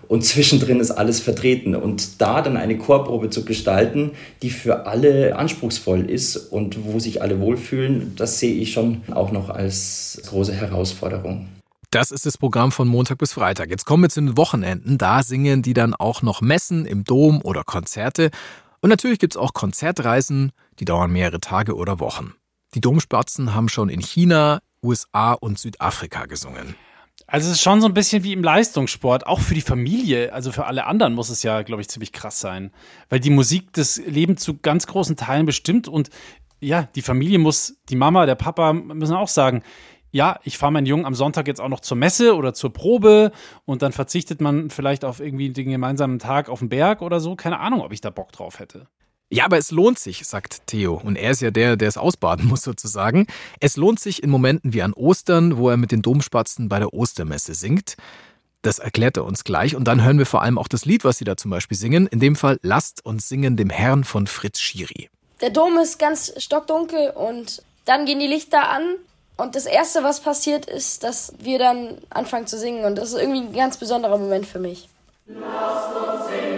[0.09, 1.75] und zwischendrin ist alles vertreten.
[1.75, 4.11] Und da dann eine Chorprobe zu gestalten,
[4.41, 9.31] die für alle anspruchsvoll ist und wo sich alle wohlfühlen, das sehe ich schon auch
[9.31, 11.47] noch als große Herausforderung.
[11.91, 13.69] Das ist das Programm von Montag bis Freitag.
[13.69, 14.97] Jetzt kommen wir zu den Wochenenden.
[14.97, 18.31] Da singen die dann auch noch Messen im Dom oder Konzerte.
[18.81, 22.33] Und natürlich gibt es auch Konzertreisen, die dauern mehrere Tage oder Wochen.
[22.75, 26.75] Die Domspatzen haben schon in China, USA und Südafrika gesungen.
[27.25, 30.51] Also es ist schon so ein bisschen wie im Leistungssport, auch für die Familie, also
[30.51, 32.71] für alle anderen muss es ja, glaube ich, ziemlich krass sein,
[33.09, 36.09] weil die Musik das Leben zu ganz großen Teilen bestimmt und
[36.59, 39.63] ja, die Familie muss, die Mama, der Papa müssen auch sagen,
[40.11, 43.31] ja, ich fahre meinen Jungen am Sonntag jetzt auch noch zur Messe oder zur Probe
[43.65, 47.35] und dann verzichtet man vielleicht auf irgendwie den gemeinsamen Tag auf dem Berg oder so.
[47.35, 48.87] Keine Ahnung, ob ich da Bock drauf hätte.
[49.31, 50.99] Ja, aber es lohnt sich, sagt Theo.
[51.03, 53.27] Und er ist ja der, der es ausbaden muss sozusagen.
[53.59, 56.93] Es lohnt sich in Momenten wie an Ostern, wo er mit den Domspatzen bei der
[56.93, 57.95] Ostermesse singt.
[58.63, 59.75] Das erklärt er uns gleich.
[59.75, 62.07] Und dann hören wir vor allem auch das Lied, was sie da zum Beispiel singen.
[62.07, 65.09] In dem Fall Lasst uns singen dem Herrn von Fritz Schiri.
[65.41, 68.95] Der Dom ist ganz stockdunkel und dann gehen die Lichter an.
[69.37, 72.83] Und das Erste, was passiert, ist, dass wir dann anfangen zu singen.
[72.83, 74.89] Und das ist irgendwie ein ganz besonderer Moment für mich.
[75.27, 76.48] Lasst uns singen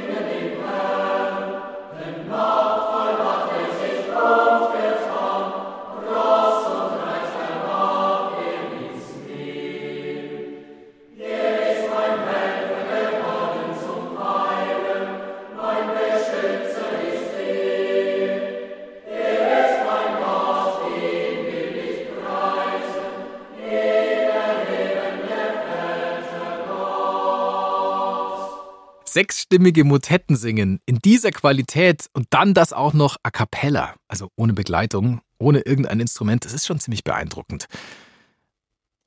[29.11, 34.53] Sechsstimmige Motetten singen in dieser Qualität und dann das auch noch a cappella, also ohne
[34.53, 37.65] Begleitung, ohne irgendein Instrument, das ist schon ziemlich beeindruckend.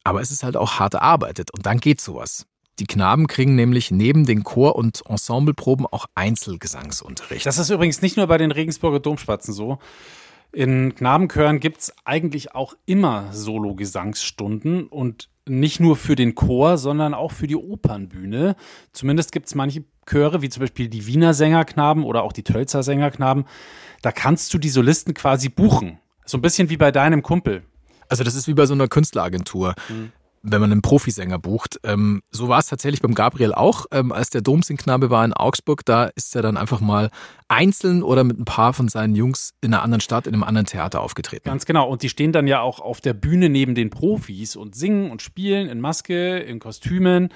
[0.03, 2.45] Aber es ist halt auch hart erarbeitet und dann geht sowas.
[2.81, 7.47] Die Knaben kriegen nämlich neben den Chor- und Ensembleproben auch Einzelgesangsunterricht.
[7.47, 9.79] Das ist übrigens nicht nur bei den Regensburger Domspatzen so.
[10.53, 17.15] In Knabenchören gibt es eigentlich auch immer Solo-Gesangsstunden und nicht nur für den Chor, sondern
[17.15, 18.57] auch für die Opernbühne.
[18.93, 22.83] Zumindest gibt es manche Chöre, wie zum Beispiel die Wiener Sängerknaben oder auch die Tölzer
[22.83, 23.45] Sängerknaben.
[24.03, 25.99] Da kannst du die Solisten quasi buchen.
[26.25, 27.63] So ein bisschen wie bei deinem Kumpel.
[28.09, 29.75] Also das ist wie bei so einer Künstleragentur.
[30.47, 31.81] Wenn man einen Profisänger bucht.
[31.85, 33.87] Ähm, so war es tatsächlich beim Gabriel auch.
[33.91, 37.11] Ähm, als der Domsingknabe war in Augsburg, da ist er dann einfach mal
[37.49, 40.67] einzeln oder mit ein paar von seinen Jungs in einer anderen Stadt, in einem anderen
[40.67, 41.45] Theater aufgetreten.
[41.45, 41.89] Ganz genau.
[41.89, 45.23] Und die stehen dann ja auch auf der Bühne neben den Profis und singen und
[45.23, 47.31] spielen in Maske, in Kostümen.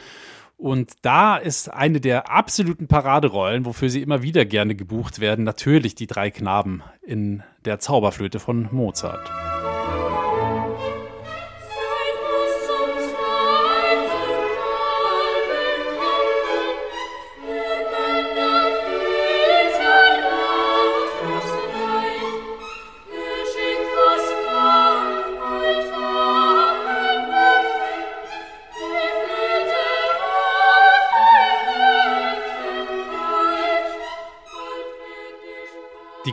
[0.58, 5.94] Und da ist eine der absoluten Paraderollen, wofür sie immer wieder gerne gebucht werden, natürlich
[5.94, 9.30] die drei Knaben in der Zauberflöte von Mozart.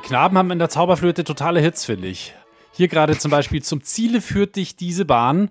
[0.05, 2.35] Knaben haben in der Zauberflöte totale Hits, finde ich.
[2.71, 5.49] Hier gerade zum Beispiel zum Ziele führt dich diese Bahn.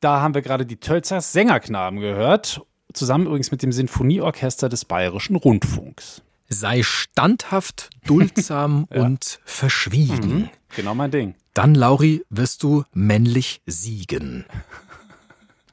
[0.00, 2.62] Da haben wir gerade die Tölzer Sängerknaben gehört.
[2.94, 6.22] Zusammen übrigens mit dem Sinfonieorchester des Bayerischen Rundfunks.
[6.48, 10.48] Sei standhaft, duldsam und verschwiegen.
[10.74, 11.34] Genau mein Ding.
[11.52, 14.46] Dann, Lauri, wirst du männlich siegen.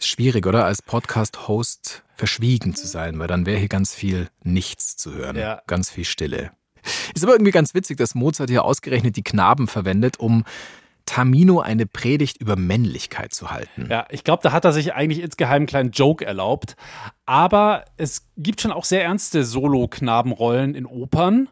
[0.02, 0.66] Schwierig, oder?
[0.66, 5.38] Als Podcast-Host verschwiegen zu sein, weil dann wäre hier ganz viel Nichts zu hören.
[5.38, 5.62] Ja.
[5.68, 6.52] Ganz viel Stille.
[7.14, 10.44] Ist aber irgendwie ganz witzig, dass Mozart hier ausgerechnet die Knaben verwendet, um
[11.08, 13.88] Tamino eine Predigt über Männlichkeit zu halten.
[13.90, 16.76] Ja, ich glaube, da hat er sich eigentlich insgeheim einen kleinen Joke erlaubt.
[17.26, 21.50] Aber es gibt schon auch sehr ernste Solo-Knabenrollen in Opern.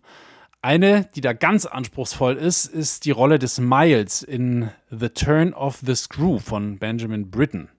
[0.61, 5.79] Eine, die da ganz anspruchsvoll ist, ist die Rolle des Miles in The Turn of
[5.85, 7.69] the Screw von Benjamin Britten.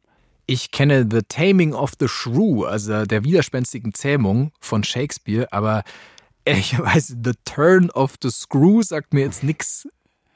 [0.47, 5.83] Ich kenne The Taming of the Shrew, also der widerspenstigen Zähmung von Shakespeare, aber
[6.47, 9.89] ich weiß, The Turn of the Screw sagt mir jetzt nichts.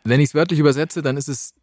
[0.04, 1.54] Wenn ich es wörtlich übersetze, dann ist es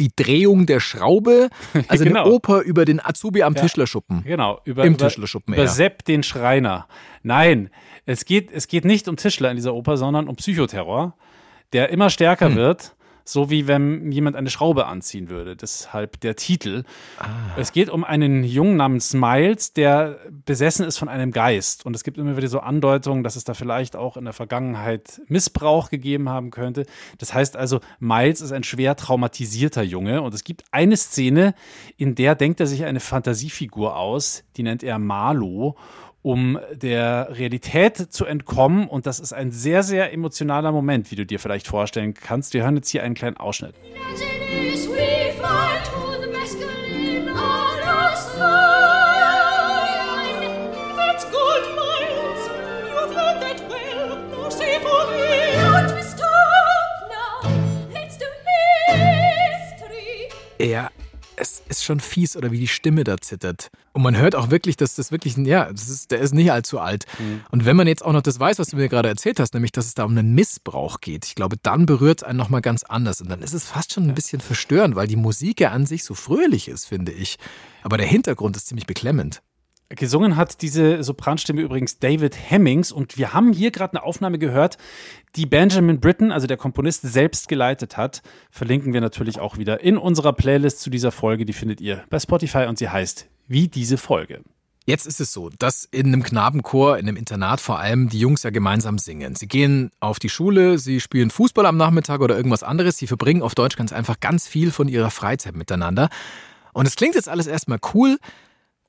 [0.00, 1.48] die Drehung der Schraube,
[1.88, 2.24] also Genau.
[2.24, 4.24] eine Oper über den Azubi am Tischlerschuppen.
[4.24, 5.68] Genau, über, Im über, Tischlerschuppen über.
[5.68, 6.88] Sepp den Schreiner.
[7.22, 7.70] Nein,
[8.04, 11.16] es geht, es geht nicht um Tischler in dieser Oper, sondern um Psychoterror,
[11.72, 12.56] der immer stärker Hm.
[12.56, 15.56] wird, so wie wenn jemand eine Schraube anziehen würde.
[15.56, 16.84] Deshalb der Titel.
[17.18, 17.26] Ah.
[17.56, 21.86] Es geht um einen Jungen namens Miles, der besessen ist von einem Geist.
[21.86, 25.22] Und es gibt immer wieder so Andeutungen, dass es da vielleicht auch in der Vergangenheit
[25.26, 26.84] Missbrauch gegeben haben könnte.
[27.18, 30.20] Das heißt also, Miles ist ein schwer traumatisierter Junge.
[30.20, 31.54] Und es gibt eine Szene,
[31.96, 35.76] in der denkt er sich eine Fantasiefigur aus, die nennt er Marlo
[36.24, 38.88] um der Realität zu entkommen.
[38.88, 42.54] Und das ist ein sehr, sehr emotionaler Moment, wie du dir vielleicht vorstellen kannst.
[42.54, 43.74] Wir hören jetzt hier einen kleinen Ausschnitt.
[60.58, 60.88] Ja,
[61.36, 63.70] es ist schon fies oder wie die Stimme da zittert.
[63.92, 66.50] Und man hört auch wirklich, dass das wirklich, ein, ja, das ist, der ist nicht
[66.52, 67.04] allzu alt.
[67.18, 67.42] Mhm.
[67.50, 69.72] Und wenn man jetzt auch noch das weiß, was du mir gerade erzählt hast, nämlich,
[69.72, 72.82] dass es da um einen Missbrauch geht, ich glaube, dann berührt es einen nochmal ganz
[72.84, 73.20] anders.
[73.20, 76.04] Und dann ist es fast schon ein bisschen verstörend, weil die Musik ja an sich
[76.04, 77.36] so fröhlich ist, finde ich.
[77.82, 79.42] Aber der Hintergrund ist ziemlich beklemmend.
[79.90, 84.78] Gesungen hat diese Sopranstimme übrigens David Hemmings und wir haben hier gerade eine Aufnahme gehört,
[85.36, 88.22] die Benjamin Britten, also der Komponist, selbst geleitet hat.
[88.50, 91.44] Verlinken wir natürlich auch wieder in unserer Playlist zu dieser Folge.
[91.44, 94.42] Die findet ihr bei Spotify und sie heißt wie diese Folge.
[94.86, 98.42] Jetzt ist es so, dass in einem Knabenchor, in einem Internat vor allem, die Jungs
[98.42, 99.34] ja gemeinsam singen.
[99.34, 102.98] Sie gehen auf die Schule, sie spielen Fußball am Nachmittag oder irgendwas anderes.
[102.98, 106.10] Sie verbringen auf Deutsch ganz einfach ganz viel von ihrer Freizeit miteinander.
[106.74, 108.18] Und es klingt jetzt alles erstmal cool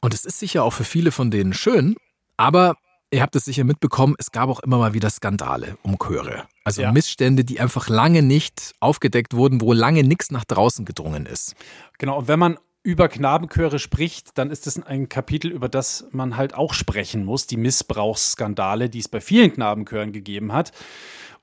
[0.06, 1.96] und es ist sicher auch für viele von denen schön,
[2.38, 2.76] aber
[3.12, 6.48] Ihr habt es sicher mitbekommen, es gab auch immer mal wieder Skandale um Chöre.
[6.66, 6.92] Also ja.
[6.92, 11.56] Missstände, die einfach lange nicht aufgedeckt wurden, wo lange nichts nach draußen gedrungen ist.
[12.00, 16.36] Genau, und wenn man über Knabenchöre spricht, dann ist es ein Kapitel, über das man
[16.36, 20.72] halt auch sprechen muss, die Missbrauchsskandale, die es bei vielen Knabenchören gegeben hat.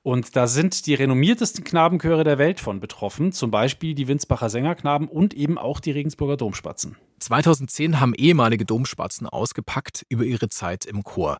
[0.03, 5.07] Und da sind die renommiertesten Knabenchöre der Welt von betroffen, zum Beispiel die Winsbacher Sängerknaben
[5.07, 6.97] und eben auch die Regensburger Domspatzen.
[7.19, 11.37] 2010 haben ehemalige Domspatzen ausgepackt über ihre Zeit im Chor.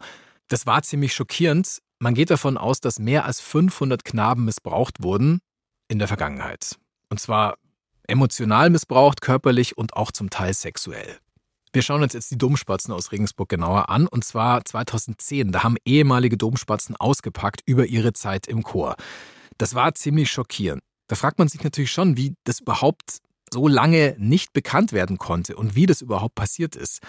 [0.48, 1.80] Das war ziemlich schockierend.
[2.00, 5.40] Man geht davon aus, dass mehr als 500 Knaben missbraucht wurden
[5.90, 6.78] in der Vergangenheit.
[7.10, 7.58] Und zwar
[8.08, 11.18] emotional missbraucht, körperlich und auch zum Teil sexuell.
[11.74, 14.08] Wir schauen uns jetzt die Domspatzen aus Regensburg genauer an.
[14.08, 15.52] Und zwar 2010.
[15.52, 18.96] Da haben ehemalige Domspatzen ausgepackt über ihre Zeit im Chor.
[19.58, 20.84] Das war ziemlich schockierend.
[21.08, 23.18] Da fragt man sich natürlich schon, wie das überhaupt
[23.52, 27.00] so lange nicht bekannt werden konnte und wie das überhaupt passiert ist.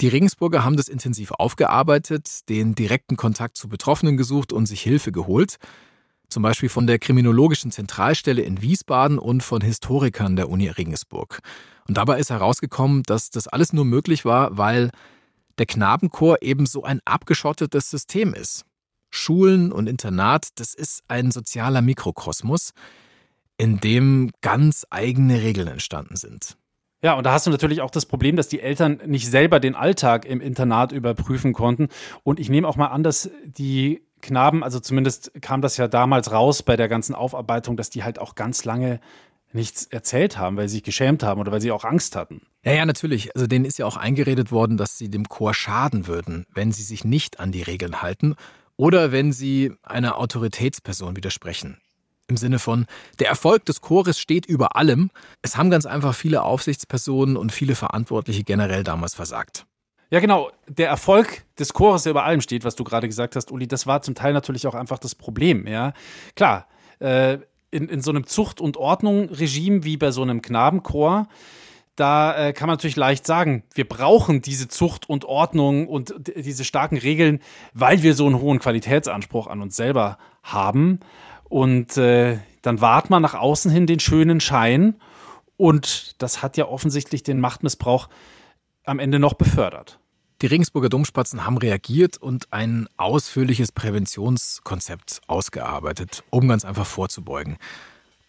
[0.00, 5.10] Die Regensburger haben das intensiv aufgearbeitet, den direkten Kontakt zu Betroffenen gesucht und sich Hilfe
[5.10, 5.56] geholt.
[6.28, 11.40] Zum Beispiel von der Kriminologischen Zentralstelle in Wiesbaden und von Historikern der Uni Regensburg.
[11.86, 14.90] Und dabei ist herausgekommen, dass das alles nur möglich war, weil
[15.58, 18.64] der Knabenchor eben so ein abgeschottetes System ist.
[19.10, 22.72] Schulen und Internat, das ist ein sozialer Mikrokosmos,
[23.56, 26.58] in dem ganz eigene Regeln entstanden sind.
[27.00, 29.76] Ja, und da hast du natürlich auch das Problem, dass die Eltern nicht selber den
[29.76, 31.88] Alltag im Internat überprüfen konnten.
[32.24, 36.32] Und ich nehme auch mal an, dass die Knaben, also zumindest kam das ja damals
[36.32, 39.00] raus bei der ganzen Aufarbeitung, dass die halt auch ganz lange
[39.52, 42.42] nichts erzählt haben, weil sie sich geschämt haben oder weil sie auch Angst hatten.
[42.64, 43.34] Ja, ja, natürlich.
[43.34, 46.82] Also denen ist ja auch eingeredet worden, dass sie dem Chor schaden würden, wenn sie
[46.82, 48.34] sich nicht an die Regeln halten
[48.76, 51.78] oder wenn sie einer Autoritätsperson widersprechen.
[52.28, 52.84] Im Sinne von,
[53.20, 55.10] der Erfolg des Chores steht über allem.
[55.40, 59.64] Es haben ganz einfach viele Aufsichtspersonen und viele Verantwortliche generell damals versagt.
[60.10, 60.50] Ja, genau.
[60.66, 63.86] Der Erfolg des Chores, der über allem steht, was du gerade gesagt hast, Uli, das
[63.86, 65.66] war zum Teil natürlich auch einfach das Problem.
[65.66, 65.92] Ja,
[66.34, 66.66] klar.
[66.98, 67.38] Äh,
[67.70, 71.28] in, in so einem Zucht- und Ordnung-Regime wie bei so einem Knabenchor,
[71.96, 76.64] da äh, kann man natürlich leicht sagen, wir brauchen diese Zucht und Ordnung und diese
[76.64, 77.40] starken Regeln,
[77.74, 81.00] weil wir so einen hohen Qualitätsanspruch an uns selber haben.
[81.48, 84.94] Und äh, dann wahrt man nach außen hin den schönen Schein.
[85.56, 88.08] Und das hat ja offensichtlich den Machtmissbrauch
[88.88, 89.98] am Ende noch befördert.
[90.40, 97.56] Die Regensburger Domspatzen haben reagiert und ein ausführliches Präventionskonzept ausgearbeitet, um ganz einfach vorzubeugen.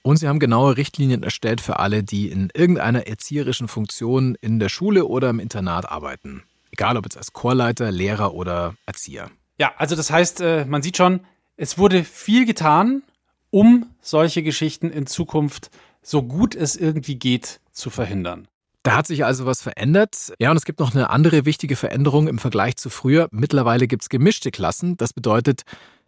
[0.02, 4.70] Und sie haben genaue Richtlinien erstellt für alle, die in irgendeiner erzieherischen Funktion in der
[4.70, 6.44] Schule oder im Internat arbeiten.
[6.72, 9.30] Egal ob jetzt als Chorleiter, Lehrer oder Erzieher.
[9.60, 11.20] Ja, also das heißt, äh, man sieht schon,
[11.58, 13.04] es wurde viel getan,
[13.52, 15.70] um solche Geschichten in Zukunft
[16.02, 18.48] so gut es irgendwie geht zu verhindern.
[18.90, 20.34] Da hat sich also was verändert.
[20.40, 23.28] Ja, und es gibt noch eine andere wichtige Veränderung im Vergleich zu früher.
[23.30, 24.98] Mittlerweile gibt es gemischte Klassen.
[24.98, 25.62] Das bedeutet,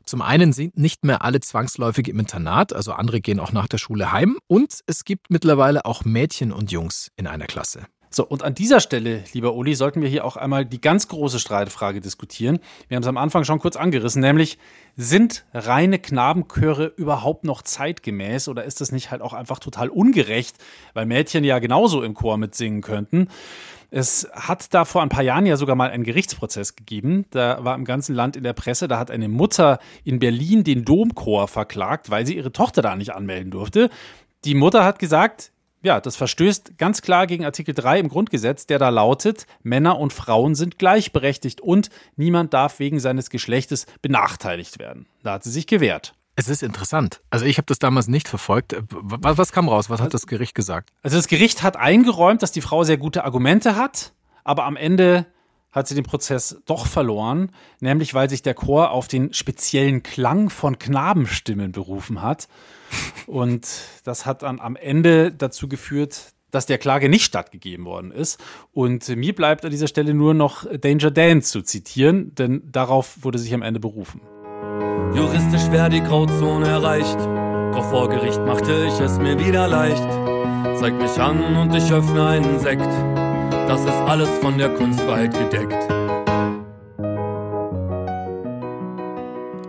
[0.03, 3.77] zum einen sind nicht mehr alle zwangsläufig im Internat, also andere gehen auch nach der
[3.77, 4.39] Schule heim.
[4.47, 7.85] Und es gibt mittlerweile auch Mädchen und Jungs in einer Klasse.
[8.13, 11.39] So, und an dieser Stelle, lieber Uli, sollten wir hier auch einmal die ganz große
[11.39, 12.59] Streitfrage diskutieren.
[12.89, 14.57] Wir haben es am Anfang schon kurz angerissen, nämlich
[14.97, 20.57] sind reine Knabenchöre überhaupt noch zeitgemäß oder ist das nicht halt auch einfach total ungerecht,
[20.93, 23.29] weil Mädchen ja genauso im Chor mitsingen könnten?
[23.91, 27.25] Es hat da vor ein paar Jahren ja sogar mal einen Gerichtsprozess gegeben.
[27.29, 30.83] Da war im ganzen Land in der Presse, da hat eine Mutter in Berlin den
[30.83, 33.89] Domchor verklagt, weil sie ihre Tochter da nicht anmelden durfte.
[34.43, 38.79] Die Mutter hat gesagt, ja, das verstößt ganz klar gegen Artikel 3 im Grundgesetz, der
[38.79, 45.07] da lautet, Männer und Frauen sind gleichberechtigt und niemand darf wegen seines Geschlechtes benachteiligt werden.
[45.23, 46.13] Da hat sie sich gewehrt.
[46.35, 47.19] Es ist interessant.
[47.29, 48.75] Also ich habe das damals nicht verfolgt.
[48.89, 49.89] Was, was kam raus?
[49.89, 50.89] Was hat das Gericht gesagt?
[51.03, 54.13] Also das Gericht hat eingeräumt, dass die Frau sehr gute Argumente hat,
[54.43, 55.25] aber am Ende
[55.71, 60.49] hat sie den Prozess doch verloren, nämlich weil sich der Chor auf den speziellen Klang
[60.49, 62.47] von Knabenstimmen berufen hat.
[63.25, 63.67] Und
[64.03, 68.39] das hat dann am Ende dazu geführt, dass der Klage nicht stattgegeben worden ist.
[68.73, 73.39] Und mir bleibt an dieser Stelle nur noch Danger Dan zu zitieren, denn darauf wurde
[73.39, 74.21] sich am Ende berufen.
[75.15, 77.17] Juristisch wäre die Grauzone erreicht,
[77.73, 80.07] doch vor Gericht machte ich es mir wieder leicht.
[80.77, 83.20] Zeig mich an und ich öffne einen Sekt.
[83.71, 85.89] Das ist alles von der Kunstfreiheit gedeckt.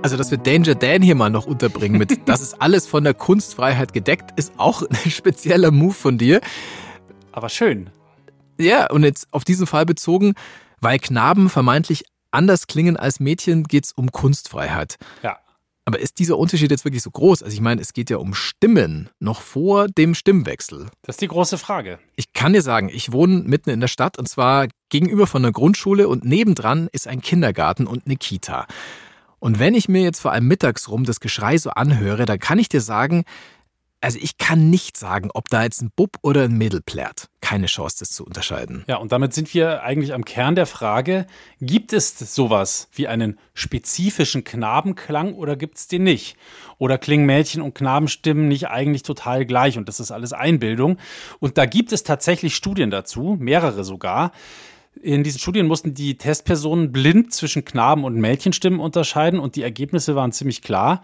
[0.02, 3.14] Also, dass wir Danger Dan hier mal noch unterbringen mit Das ist alles von der
[3.14, 6.40] Kunstfreiheit gedeckt, ist auch ein spezieller Move von dir.
[7.30, 7.90] Aber schön.
[8.58, 10.34] Ja, und jetzt auf diesen Fall bezogen,
[10.80, 14.96] weil Knaben vermeintlich anders klingen als Mädchen, geht es um Kunstfreiheit.
[15.22, 15.38] Ja.
[15.84, 17.42] Aber ist dieser Unterschied jetzt wirklich so groß?
[17.42, 20.86] Also ich meine, es geht ja um Stimmen noch vor dem Stimmwechsel.
[21.02, 21.98] Das ist die große Frage.
[22.14, 25.52] Ich kann dir sagen, ich wohne mitten in der Stadt und zwar gegenüber von einer
[25.52, 28.66] Grundschule und nebendran ist ein Kindergarten und eine Kita.
[29.40, 32.60] Und wenn ich mir jetzt vor allem mittags rum das Geschrei so anhöre, dann kann
[32.60, 33.24] ich dir sagen,
[34.00, 37.28] also ich kann nicht sagen, ob da jetzt ein Bub oder ein Mädel plärt.
[37.52, 38.82] Keine Chance, das zu unterscheiden.
[38.88, 41.26] Ja, und damit sind wir eigentlich am Kern der Frage,
[41.60, 46.38] gibt es sowas wie einen spezifischen Knabenklang oder gibt es den nicht?
[46.78, 50.96] Oder klingen Mädchen- und Knabenstimmen nicht eigentlich total gleich und das ist alles Einbildung?
[51.40, 54.32] Und da gibt es tatsächlich Studien dazu, mehrere sogar.
[55.02, 60.16] In diesen Studien mussten die Testpersonen blind zwischen Knaben- und Mädchenstimmen unterscheiden und die Ergebnisse
[60.16, 61.02] waren ziemlich klar.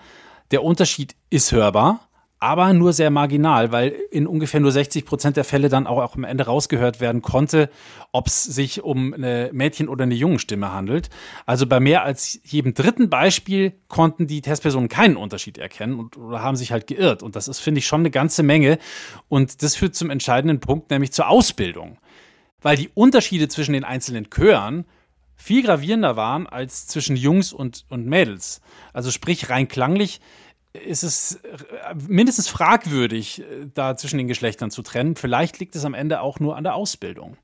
[0.51, 2.08] Der Unterschied ist hörbar,
[2.41, 6.17] aber nur sehr marginal, weil in ungefähr nur 60 Prozent der Fälle dann auch, auch
[6.17, 7.71] am Ende rausgehört werden konnte,
[8.13, 11.11] ob es sich um eine Mädchen- oder eine Jungenstimme handelt.
[11.47, 16.43] Also bei mehr als jedem dritten Beispiel konnten die Testpersonen keinen Unterschied erkennen und oder
[16.43, 17.23] haben sich halt geirrt.
[17.23, 18.79] Und das ist, finde ich, schon eine ganze Menge.
[19.29, 21.99] Und das führt zum entscheidenden Punkt, nämlich zur Ausbildung
[22.61, 24.85] weil die Unterschiede zwischen den einzelnen Chören
[25.37, 28.61] viel gravierender waren als zwischen Jungs und, und Mädels.
[28.93, 30.21] Also sprich, rein klanglich
[30.85, 31.41] ist es
[32.07, 33.43] mindestens fragwürdig,
[33.75, 35.17] da zwischen den Geschlechtern zu trennen.
[35.17, 37.37] Vielleicht liegt es am Ende auch nur an der Ausbildung.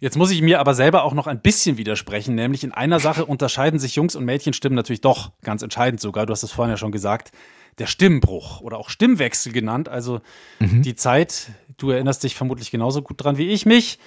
[0.00, 3.24] Jetzt muss ich mir aber selber auch noch ein bisschen widersprechen, nämlich in einer Sache
[3.24, 6.24] unterscheiden sich Jungs- und Mädchenstimmen natürlich doch ganz entscheidend sogar.
[6.24, 7.32] Du hast es vorhin ja schon gesagt,
[7.78, 9.88] der Stimmbruch oder auch Stimmwechsel genannt.
[9.88, 10.20] Also
[10.60, 10.82] mhm.
[10.82, 13.98] die Zeit, du erinnerst dich vermutlich genauso gut dran wie ich mich,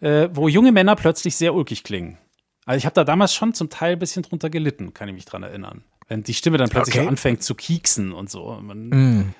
[0.00, 2.18] äh, wo junge Männer plötzlich sehr ulkig klingen.
[2.64, 5.24] Also ich habe da damals schon zum Teil ein bisschen drunter gelitten, kann ich mich
[5.24, 5.82] dran erinnern.
[6.12, 7.08] Wenn die Stimme dann plötzlich okay.
[7.08, 9.34] anfängt zu kieksen und so, man mm.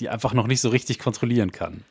[0.00, 1.84] die einfach noch nicht so richtig kontrollieren kann.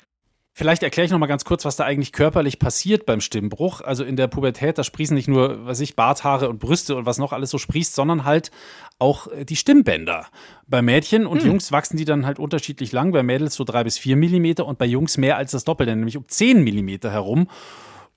[0.52, 3.80] Vielleicht erkläre ich noch mal ganz kurz, was da eigentlich körperlich passiert beim Stimmbruch.
[3.80, 7.20] Also in der Pubertät, da sprießen nicht nur, was ich, Barthaare und Brüste und was
[7.20, 8.52] noch alles so sprießt, sondern halt
[9.00, 10.28] auch äh, die Stimmbänder.
[10.68, 11.48] Bei Mädchen und hm.
[11.48, 13.14] Jungs wachsen die dann halt unterschiedlich lang.
[13.14, 16.18] Bei Mädels so drei bis vier Millimeter und bei Jungs mehr als das Doppelte, nämlich
[16.18, 17.48] um zehn Millimeter herum.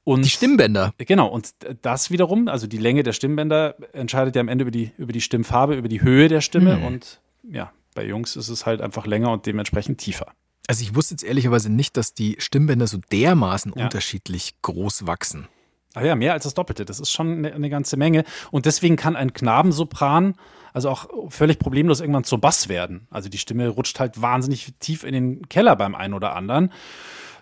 [0.09, 0.95] Und die Stimmbänder.
[0.99, 1.51] Genau, und
[1.83, 5.21] das wiederum, also die Länge der Stimmbänder, entscheidet ja am Ende über die, über die
[5.21, 6.77] Stimmfarbe, über die Höhe der Stimme.
[6.77, 6.85] Hm.
[6.85, 10.33] Und ja, bei Jungs ist es halt einfach länger und dementsprechend tiefer.
[10.67, 13.85] Also ich wusste jetzt ehrlicherweise nicht, dass die Stimmbänder so dermaßen ja.
[13.85, 15.49] unterschiedlich groß wachsen.
[15.95, 16.85] Ah ja, mehr als das Doppelte.
[16.85, 18.25] Das ist schon eine, eine, ganze Menge.
[18.51, 20.35] Und deswegen kann ein Knabensopran
[20.73, 23.09] also auch völlig problemlos irgendwann zur Bass werden.
[23.11, 26.73] Also die Stimme rutscht halt wahnsinnig tief in den Keller beim einen oder anderen.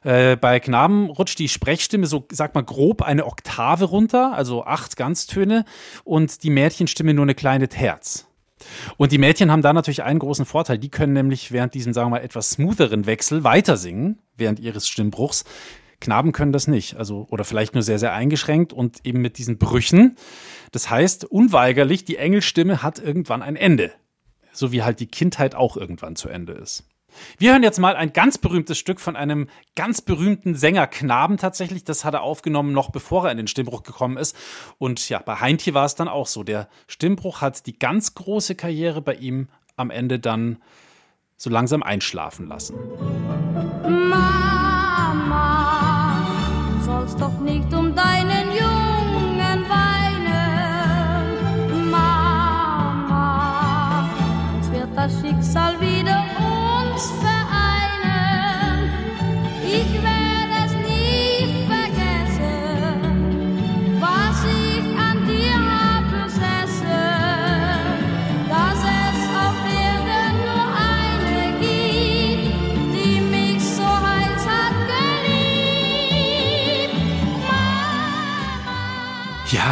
[0.03, 4.97] Äh, bei Knaben rutscht die Sprechstimme so, sag mal, grob eine Oktave runter, also acht
[4.97, 5.65] Ganztöne,
[6.05, 8.27] und die Mädchenstimme nur eine kleine Terz.
[8.97, 10.79] Und die Mädchen haben da natürlich einen großen Vorteil.
[10.79, 14.89] Die können nämlich während diesem, sagen wir mal, etwas smootheren Wechsel weiter singen, während ihres
[14.89, 15.45] Stimmbruchs.
[16.01, 19.59] Knaben können das nicht, also oder vielleicht nur sehr, sehr eingeschränkt und eben mit diesen
[19.59, 20.17] Brüchen.
[20.73, 23.93] Das heißt, unweigerlich, die Engelstimme hat irgendwann ein Ende.
[24.53, 26.85] So wie halt die Kindheit auch irgendwann zu Ende ist.
[27.39, 31.85] Wir hören jetzt mal ein ganz berühmtes Stück von einem ganz berühmten Sänger Knaben tatsächlich.
[31.85, 34.37] Das hat er aufgenommen, noch bevor er in den Stimmbruch gekommen ist.
[34.79, 36.43] Und ja, bei Heintje war es dann auch so.
[36.43, 40.59] Der Stimmbruch hat die ganz große Karriere bei ihm am Ende dann
[41.37, 42.77] so langsam einschlafen lassen.
[43.85, 44.56] Mama,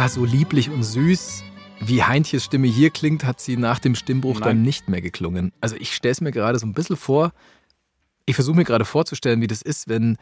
[0.05, 1.43] Ja, so lieblich und süß.
[1.79, 4.43] Wie Heintjes Stimme hier klingt, hat sie nach dem Stimmbruch Nein.
[4.43, 5.51] dann nicht mehr geklungen.
[5.61, 7.31] Also ich stelle es mir gerade so ein bisschen vor,
[8.27, 10.17] ich versuche mir gerade vorzustellen, wie das ist, wenn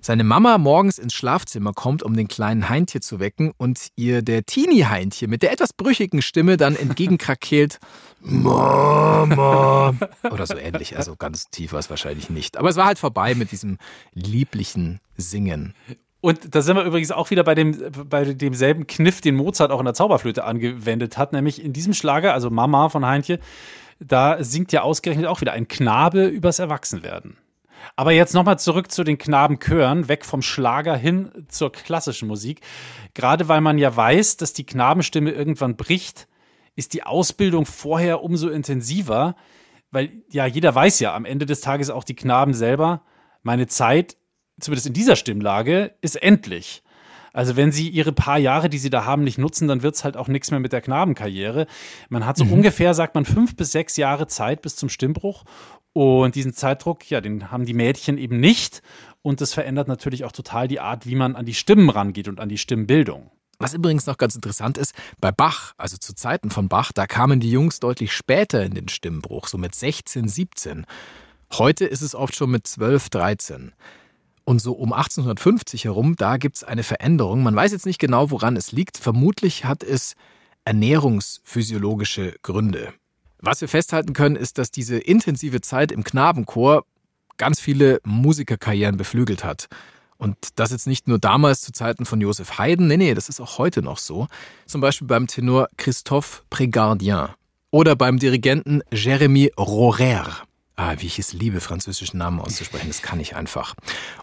[0.00, 4.46] seine Mama morgens ins Schlafzimmer kommt, um den kleinen Heintje zu wecken und ihr der
[4.46, 7.80] Teenie-Heintje mit der etwas brüchigen Stimme dann entgegenkrakeelt,
[8.22, 9.94] Mama.
[10.22, 10.96] Oder so ähnlich.
[10.96, 12.56] Also ganz tief war es wahrscheinlich nicht.
[12.56, 13.76] Aber es war halt vorbei mit diesem
[14.14, 15.74] lieblichen Singen.
[16.20, 19.78] Und da sind wir übrigens auch wieder bei, dem, bei demselben Kniff, den Mozart auch
[19.78, 23.38] in der Zauberflöte angewendet hat, nämlich in diesem Schlager, also Mama von Heintje,
[24.00, 27.36] da singt ja ausgerechnet auch wieder ein Knabe übers Erwachsenwerden.
[27.96, 32.60] Aber jetzt nochmal zurück zu den Knabenchören, weg vom Schlager hin zur klassischen Musik.
[33.14, 36.28] Gerade weil man ja weiß, dass die Knabenstimme irgendwann bricht,
[36.74, 39.36] ist die Ausbildung vorher umso intensiver,
[39.90, 43.02] weil ja jeder weiß ja am Ende des Tages auch die Knaben selber,
[43.42, 44.16] meine Zeit,
[44.60, 46.82] zumindest in dieser Stimmlage, ist endlich.
[47.32, 50.04] Also wenn sie ihre paar Jahre, die sie da haben, nicht nutzen, dann wird es
[50.04, 51.66] halt auch nichts mehr mit der Knabenkarriere.
[52.08, 52.54] Man hat so mhm.
[52.54, 55.44] ungefähr, sagt man, fünf bis sechs Jahre Zeit bis zum Stimmbruch.
[55.92, 58.82] Und diesen Zeitdruck, ja, den haben die Mädchen eben nicht.
[59.22, 62.40] Und das verändert natürlich auch total die Art, wie man an die Stimmen rangeht und
[62.40, 63.30] an die Stimmbildung.
[63.58, 67.40] Was übrigens noch ganz interessant ist, bei Bach, also zu Zeiten von Bach, da kamen
[67.40, 70.86] die Jungs deutlich später in den Stimmbruch, so mit 16, 17.
[71.54, 73.72] Heute ist es oft schon mit 12, 13.
[74.48, 77.42] Und so um 1850 herum, da gibt es eine Veränderung.
[77.42, 78.96] Man weiß jetzt nicht genau, woran es liegt.
[78.96, 80.14] Vermutlich hat es
[80.64, 82.94] ernährungsphysiologische Gründe.
[83.40, 86.86] Was wir festhalten können, ist, dass diese intensive Zeit im Knabenchor
[87.36, 89.68] ganz viele Musikerkarrieren beflügelt hat.
[90.16, 93.42] Und das jetzt nicht nur damals zu Zeiten von Joseph Haydn, nee, nee, das ist
[93.42, 94.28] auch heute noch so.
[94.64, 97.34] Zum Beispiel beim Tenor Christophe Prégardien
[97.70, 100.48] oder beim Dirigenten Jérémy Rorer.
[100.80, 103.74] Ah, wie ich es liebe, französischen Namen auszusprechen, das kann ich einfach.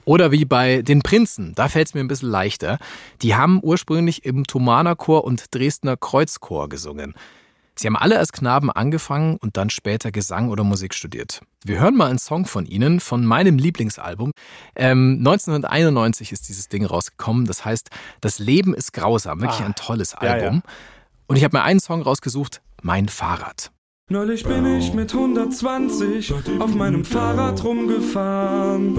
[0.05, 2.79] Oder wie bei den Prinzen, da fällt es mir ein bisschen leichter.
[3.21, 7.13] Die haben ursprünglich im Thomaner Chor und Dresdner Kreuzchor gesungen.
[7.77, 11.41] Sie haben alle als Knaben angefangen und dann später Gesang oder Musik studiert.
[11.65, 14.31] Wir hören mal einen Song von ihnen, von meinem Lieblingsalbum.
[14.77, 17.47] Ähm, 1991 ist dieses Ding rausgekommen.
[17.47, 17.89] Das heißt,
[18.21, 19.41] Das Leben ist grausam.
[19.41, 20.63] Wirklich ah, ein tolles Album.
[20.65, 20.73] Ja, ja.
[21.27, 23.71] Und ich habe mir einen Song rausgesucht, Mein Fahrrad.
[24.07, 28.95] Neulich bin ich mit 120 auf meinem Fahrrad rumgefahren.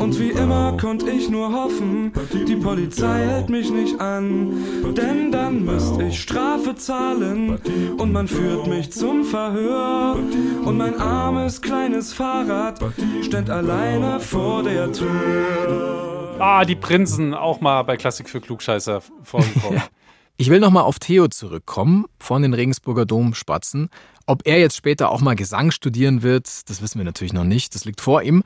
[0.00, 4.64] Und wie immer konnte ich nur hoffen, die Polizei hält mich nicht an.
[4.96, 7.60] Denn dann müsste ich Strafe zahlen
[7.98, 10.16] und man führt mich zum Verhör.
[10.64, 12.80] Und mein armes kleines Fahrrad
[13.22, 16.34] steht alleine vor der Tür.
[16.40, 19.82] Ah, die Prinzen auch mal bei Klassik für Klugscheißer vorgekommen.
[20.40, 23.90] Ich will nochmal auf Theo zurückkommen von den Regensburger Domspatzen.
[24.24, 27.74] Ob er jetzt später auch mal Gesang studieren wird, das wissen wir natürlich noch nicht.
[27.74, 28.44] Das liegt vor ihm.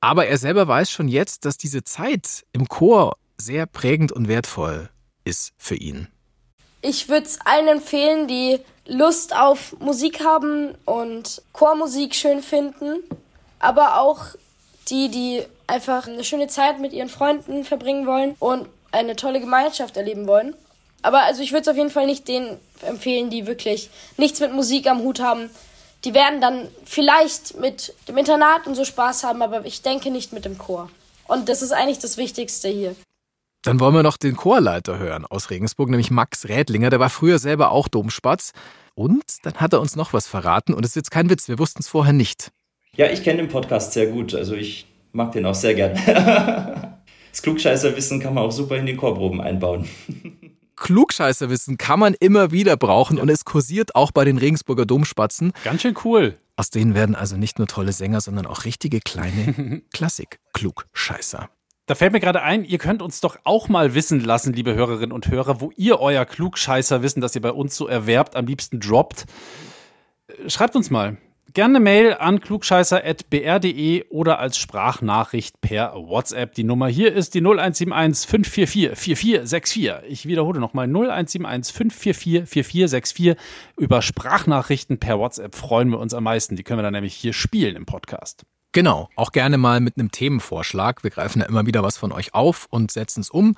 [0.00, 4.90] Aber er selber weiß schon jetzt, dass diese Zeit im Chor sehr prägend und wertvoll
[5.24, 6.06] ist für ihn.
[6.82, 13.02] Ich würde es allen empfehlen, die Lust auf Musik haben und Chormusik schön finden,
[13.58, 14.36] aber auch
[14.88, 19.96] die, die einfach eine schöne Zeit mit ihren Freunden verbringen wollen und eine tolle Gemeinschaft
[19.96, 20.54] erleben wollen.
[21.02, 24.52] Aber also ich würde es auf jeden Fall nicht denen empfehlen, die wirklich nichts mit
[24.52, 25.50] Musik am Hut haben.
[26.04, 30.32] Die werden dann vielleicht mit dem Internat und so Spaß haben, aber ich denke nicht
[30.32, 30.90] mit dem Chor.
[31.26, 32.94] Und das ist eigentlich das Wichtigste hier.
[33.62, 36.90] Dann wollen wir noch den Chorleiter hören aus Regensburg, nämlich Max Rädlinger.
[36.90, 38.52] Der war früher selber auch Domspatz.
[38.94, 40.74] Und dann hat er uns noch was verraten.
[40.74, 42.50] Und es ist jetzt kein Witz, wir wussten es vorher nicht.
[42.96, 44.34] Ja, ich kenne den Podcast sehr gut.
[44.34, 45.94] Also ich mag den auch sehr gern.
[47.30, 49.88] das Klugscheißerwissen kann man auch super in die Chorproben einbauen.
[50.80, 53.22] Klugscheißerwissen kann man immer wieder brauchen ja.
[53.22, 55.52] und es kursiert auch bei den Regensburger Domspatzen.
[55.64, 56.36] Ganz schön cool.
[56.56, 61.48] Aus denen werden also nicht nur tolle Sänger, sondern auch richtige kleine Klassik-Klugscheißer.
[61.86, 65.12] Da fällt mir gerade ein, ihr könnt uns doch auch mal wissen lassen, liebe Hörerinnen
[65.12, 69.24] und Hörer, wo ihr euer Klugscheißer-Wissen, das ihr bei uns so erwerbt, am liebsten droppt.
[70.46, 71.16] Schreibt uns mal.
[71.54, 76.52] Gerne Mail an klugscheißer.br.de oder als Sprachnachricht per WhatsApp.
[76.54, 80.12] Die Nummer hier ist die 0171 544 4464.
[80.12, 83.36] Ich wiederhole nochmal 0171 544 4464.
[83.78, 86.54] Über Sprachnachrichten per WhatsApp freuen wir uns am meisten.
[86.54, 88.44] Die können wir dann nämlich hier spielen im Podcast.
[88.72, 91.02] Genau, auch gerne mal mit einem Themenvorschlag.
[91.02, 93.56] Wir greifen ja immer wieder was von euch auf und setzen es um.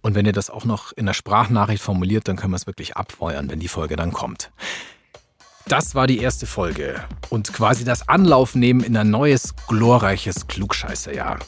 [0.00, 2.96] Und wenn ihr das auch noch in der Sprachnachricht formuliert, dann können wir es wirklich
[2.96, 4.52] abfeuern, wenn die Folge dann kommt.
[5.68, 11.40] Das war die erste Folge und quasi das Anlaufnehmen in ein neues, glorreiches Klugscheißerjahr.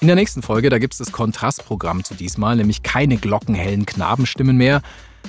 [0.00, 4.56] In der nächsten Folge, da gibt es das Kontrastprogramm zu diesmal, nämlich keine glockenhellen Knabenstimmen
[4.56, 4.80] mehr,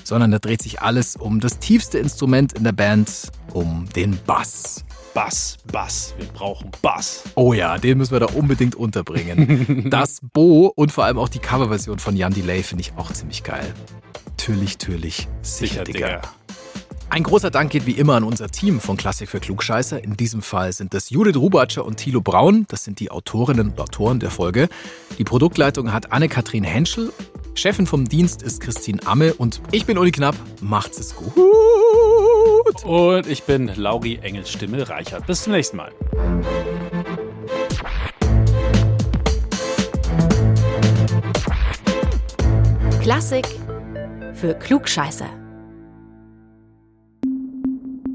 [0.06, 4.86] sondern da dreht sich alles um das tiefste Instrument in der Band, um den Bass.
[5.14, 7.24] Bass, Bass, wir brauchen Bass.
[7.36, 9.89] Oh ja, den müssen wir da unbedingt unterbringen.
[9.89, 13.43] das Bo und vor allem auch die Coverversion von Jan Delay finde ich auch ziemlich
[13.43, 13.74] geil.
[14.38, 16.08] Türlich, türlich, sicher, sicher Digga.
[16.08, 16.22] Digga.
[17.10, 20.03] Ein großer Dank geht wie immer an unser Team von Klassik für Klugscheißer.
[20.03, 22.66] In diesem Fall sind das Judith Rubatscher und Thilo Braun.
[22.68, 24.68] Das sind die Autorinnen und Autoren der Folge.
[25.18, 27.12] Die Produktleitung hat Anne-Kathrin Henschel.
[27.55, 30.36] Chefin vom Dienst ist Christine Amme und ich bin Uli Knapp.
[30.62, 31.34] Macht's es gut.
[32.84, 35.26] Und ich bin Lauri Engels Stimme Reichert.
[35.26, 35.91] Bis zum nächsten Mal.
[43.01, 43.47] Klassik
[44.34, 45.47] für Klugscheißer.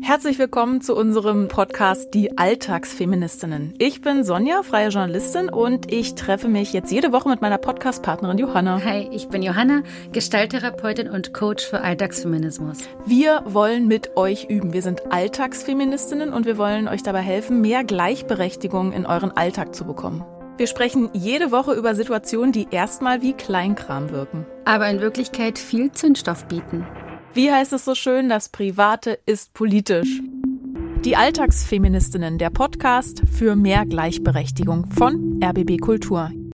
[0.05, 3.73] Herzlich willkommen zu unserem Podcast Die Alltagsfeministinnen.
[3.79, 8.37] Ich bin Sonja, freie Journalistin und ich treffe mich jetzt jede Woche mit meiner Podcastpartnerin
[8.37, 8.83] Johanna.
[8.85, 12.79] Hi, ich bin Johanna, Gestalttherapeutin und Coach für Alltagsfeminismus.
[13.07, 14.73] Wir wollen mit euch üben.
[14.73, 19.85] Wir sind Alltagsfeministinnen und wir wollen euch dabei helfen, mehr Gleichberechtigung in euren Alltag zu
[19.85, 20.25] bekommen.
[20.57, 24.47] Wir sprechen jede Woche über Situationen, die erstmal wie Kleinkram wirken.
[24.65, 26.87] Aber in Wirklichkeit viel Zündstoff bieten.
[27.35, 30.21] Wie heißt es so schön, das Private ist politisch.
[31.03, 36.31] Die Alltagsfeministinnen, der Podcast für mehr Gleichberechtigung von RBB Kultur.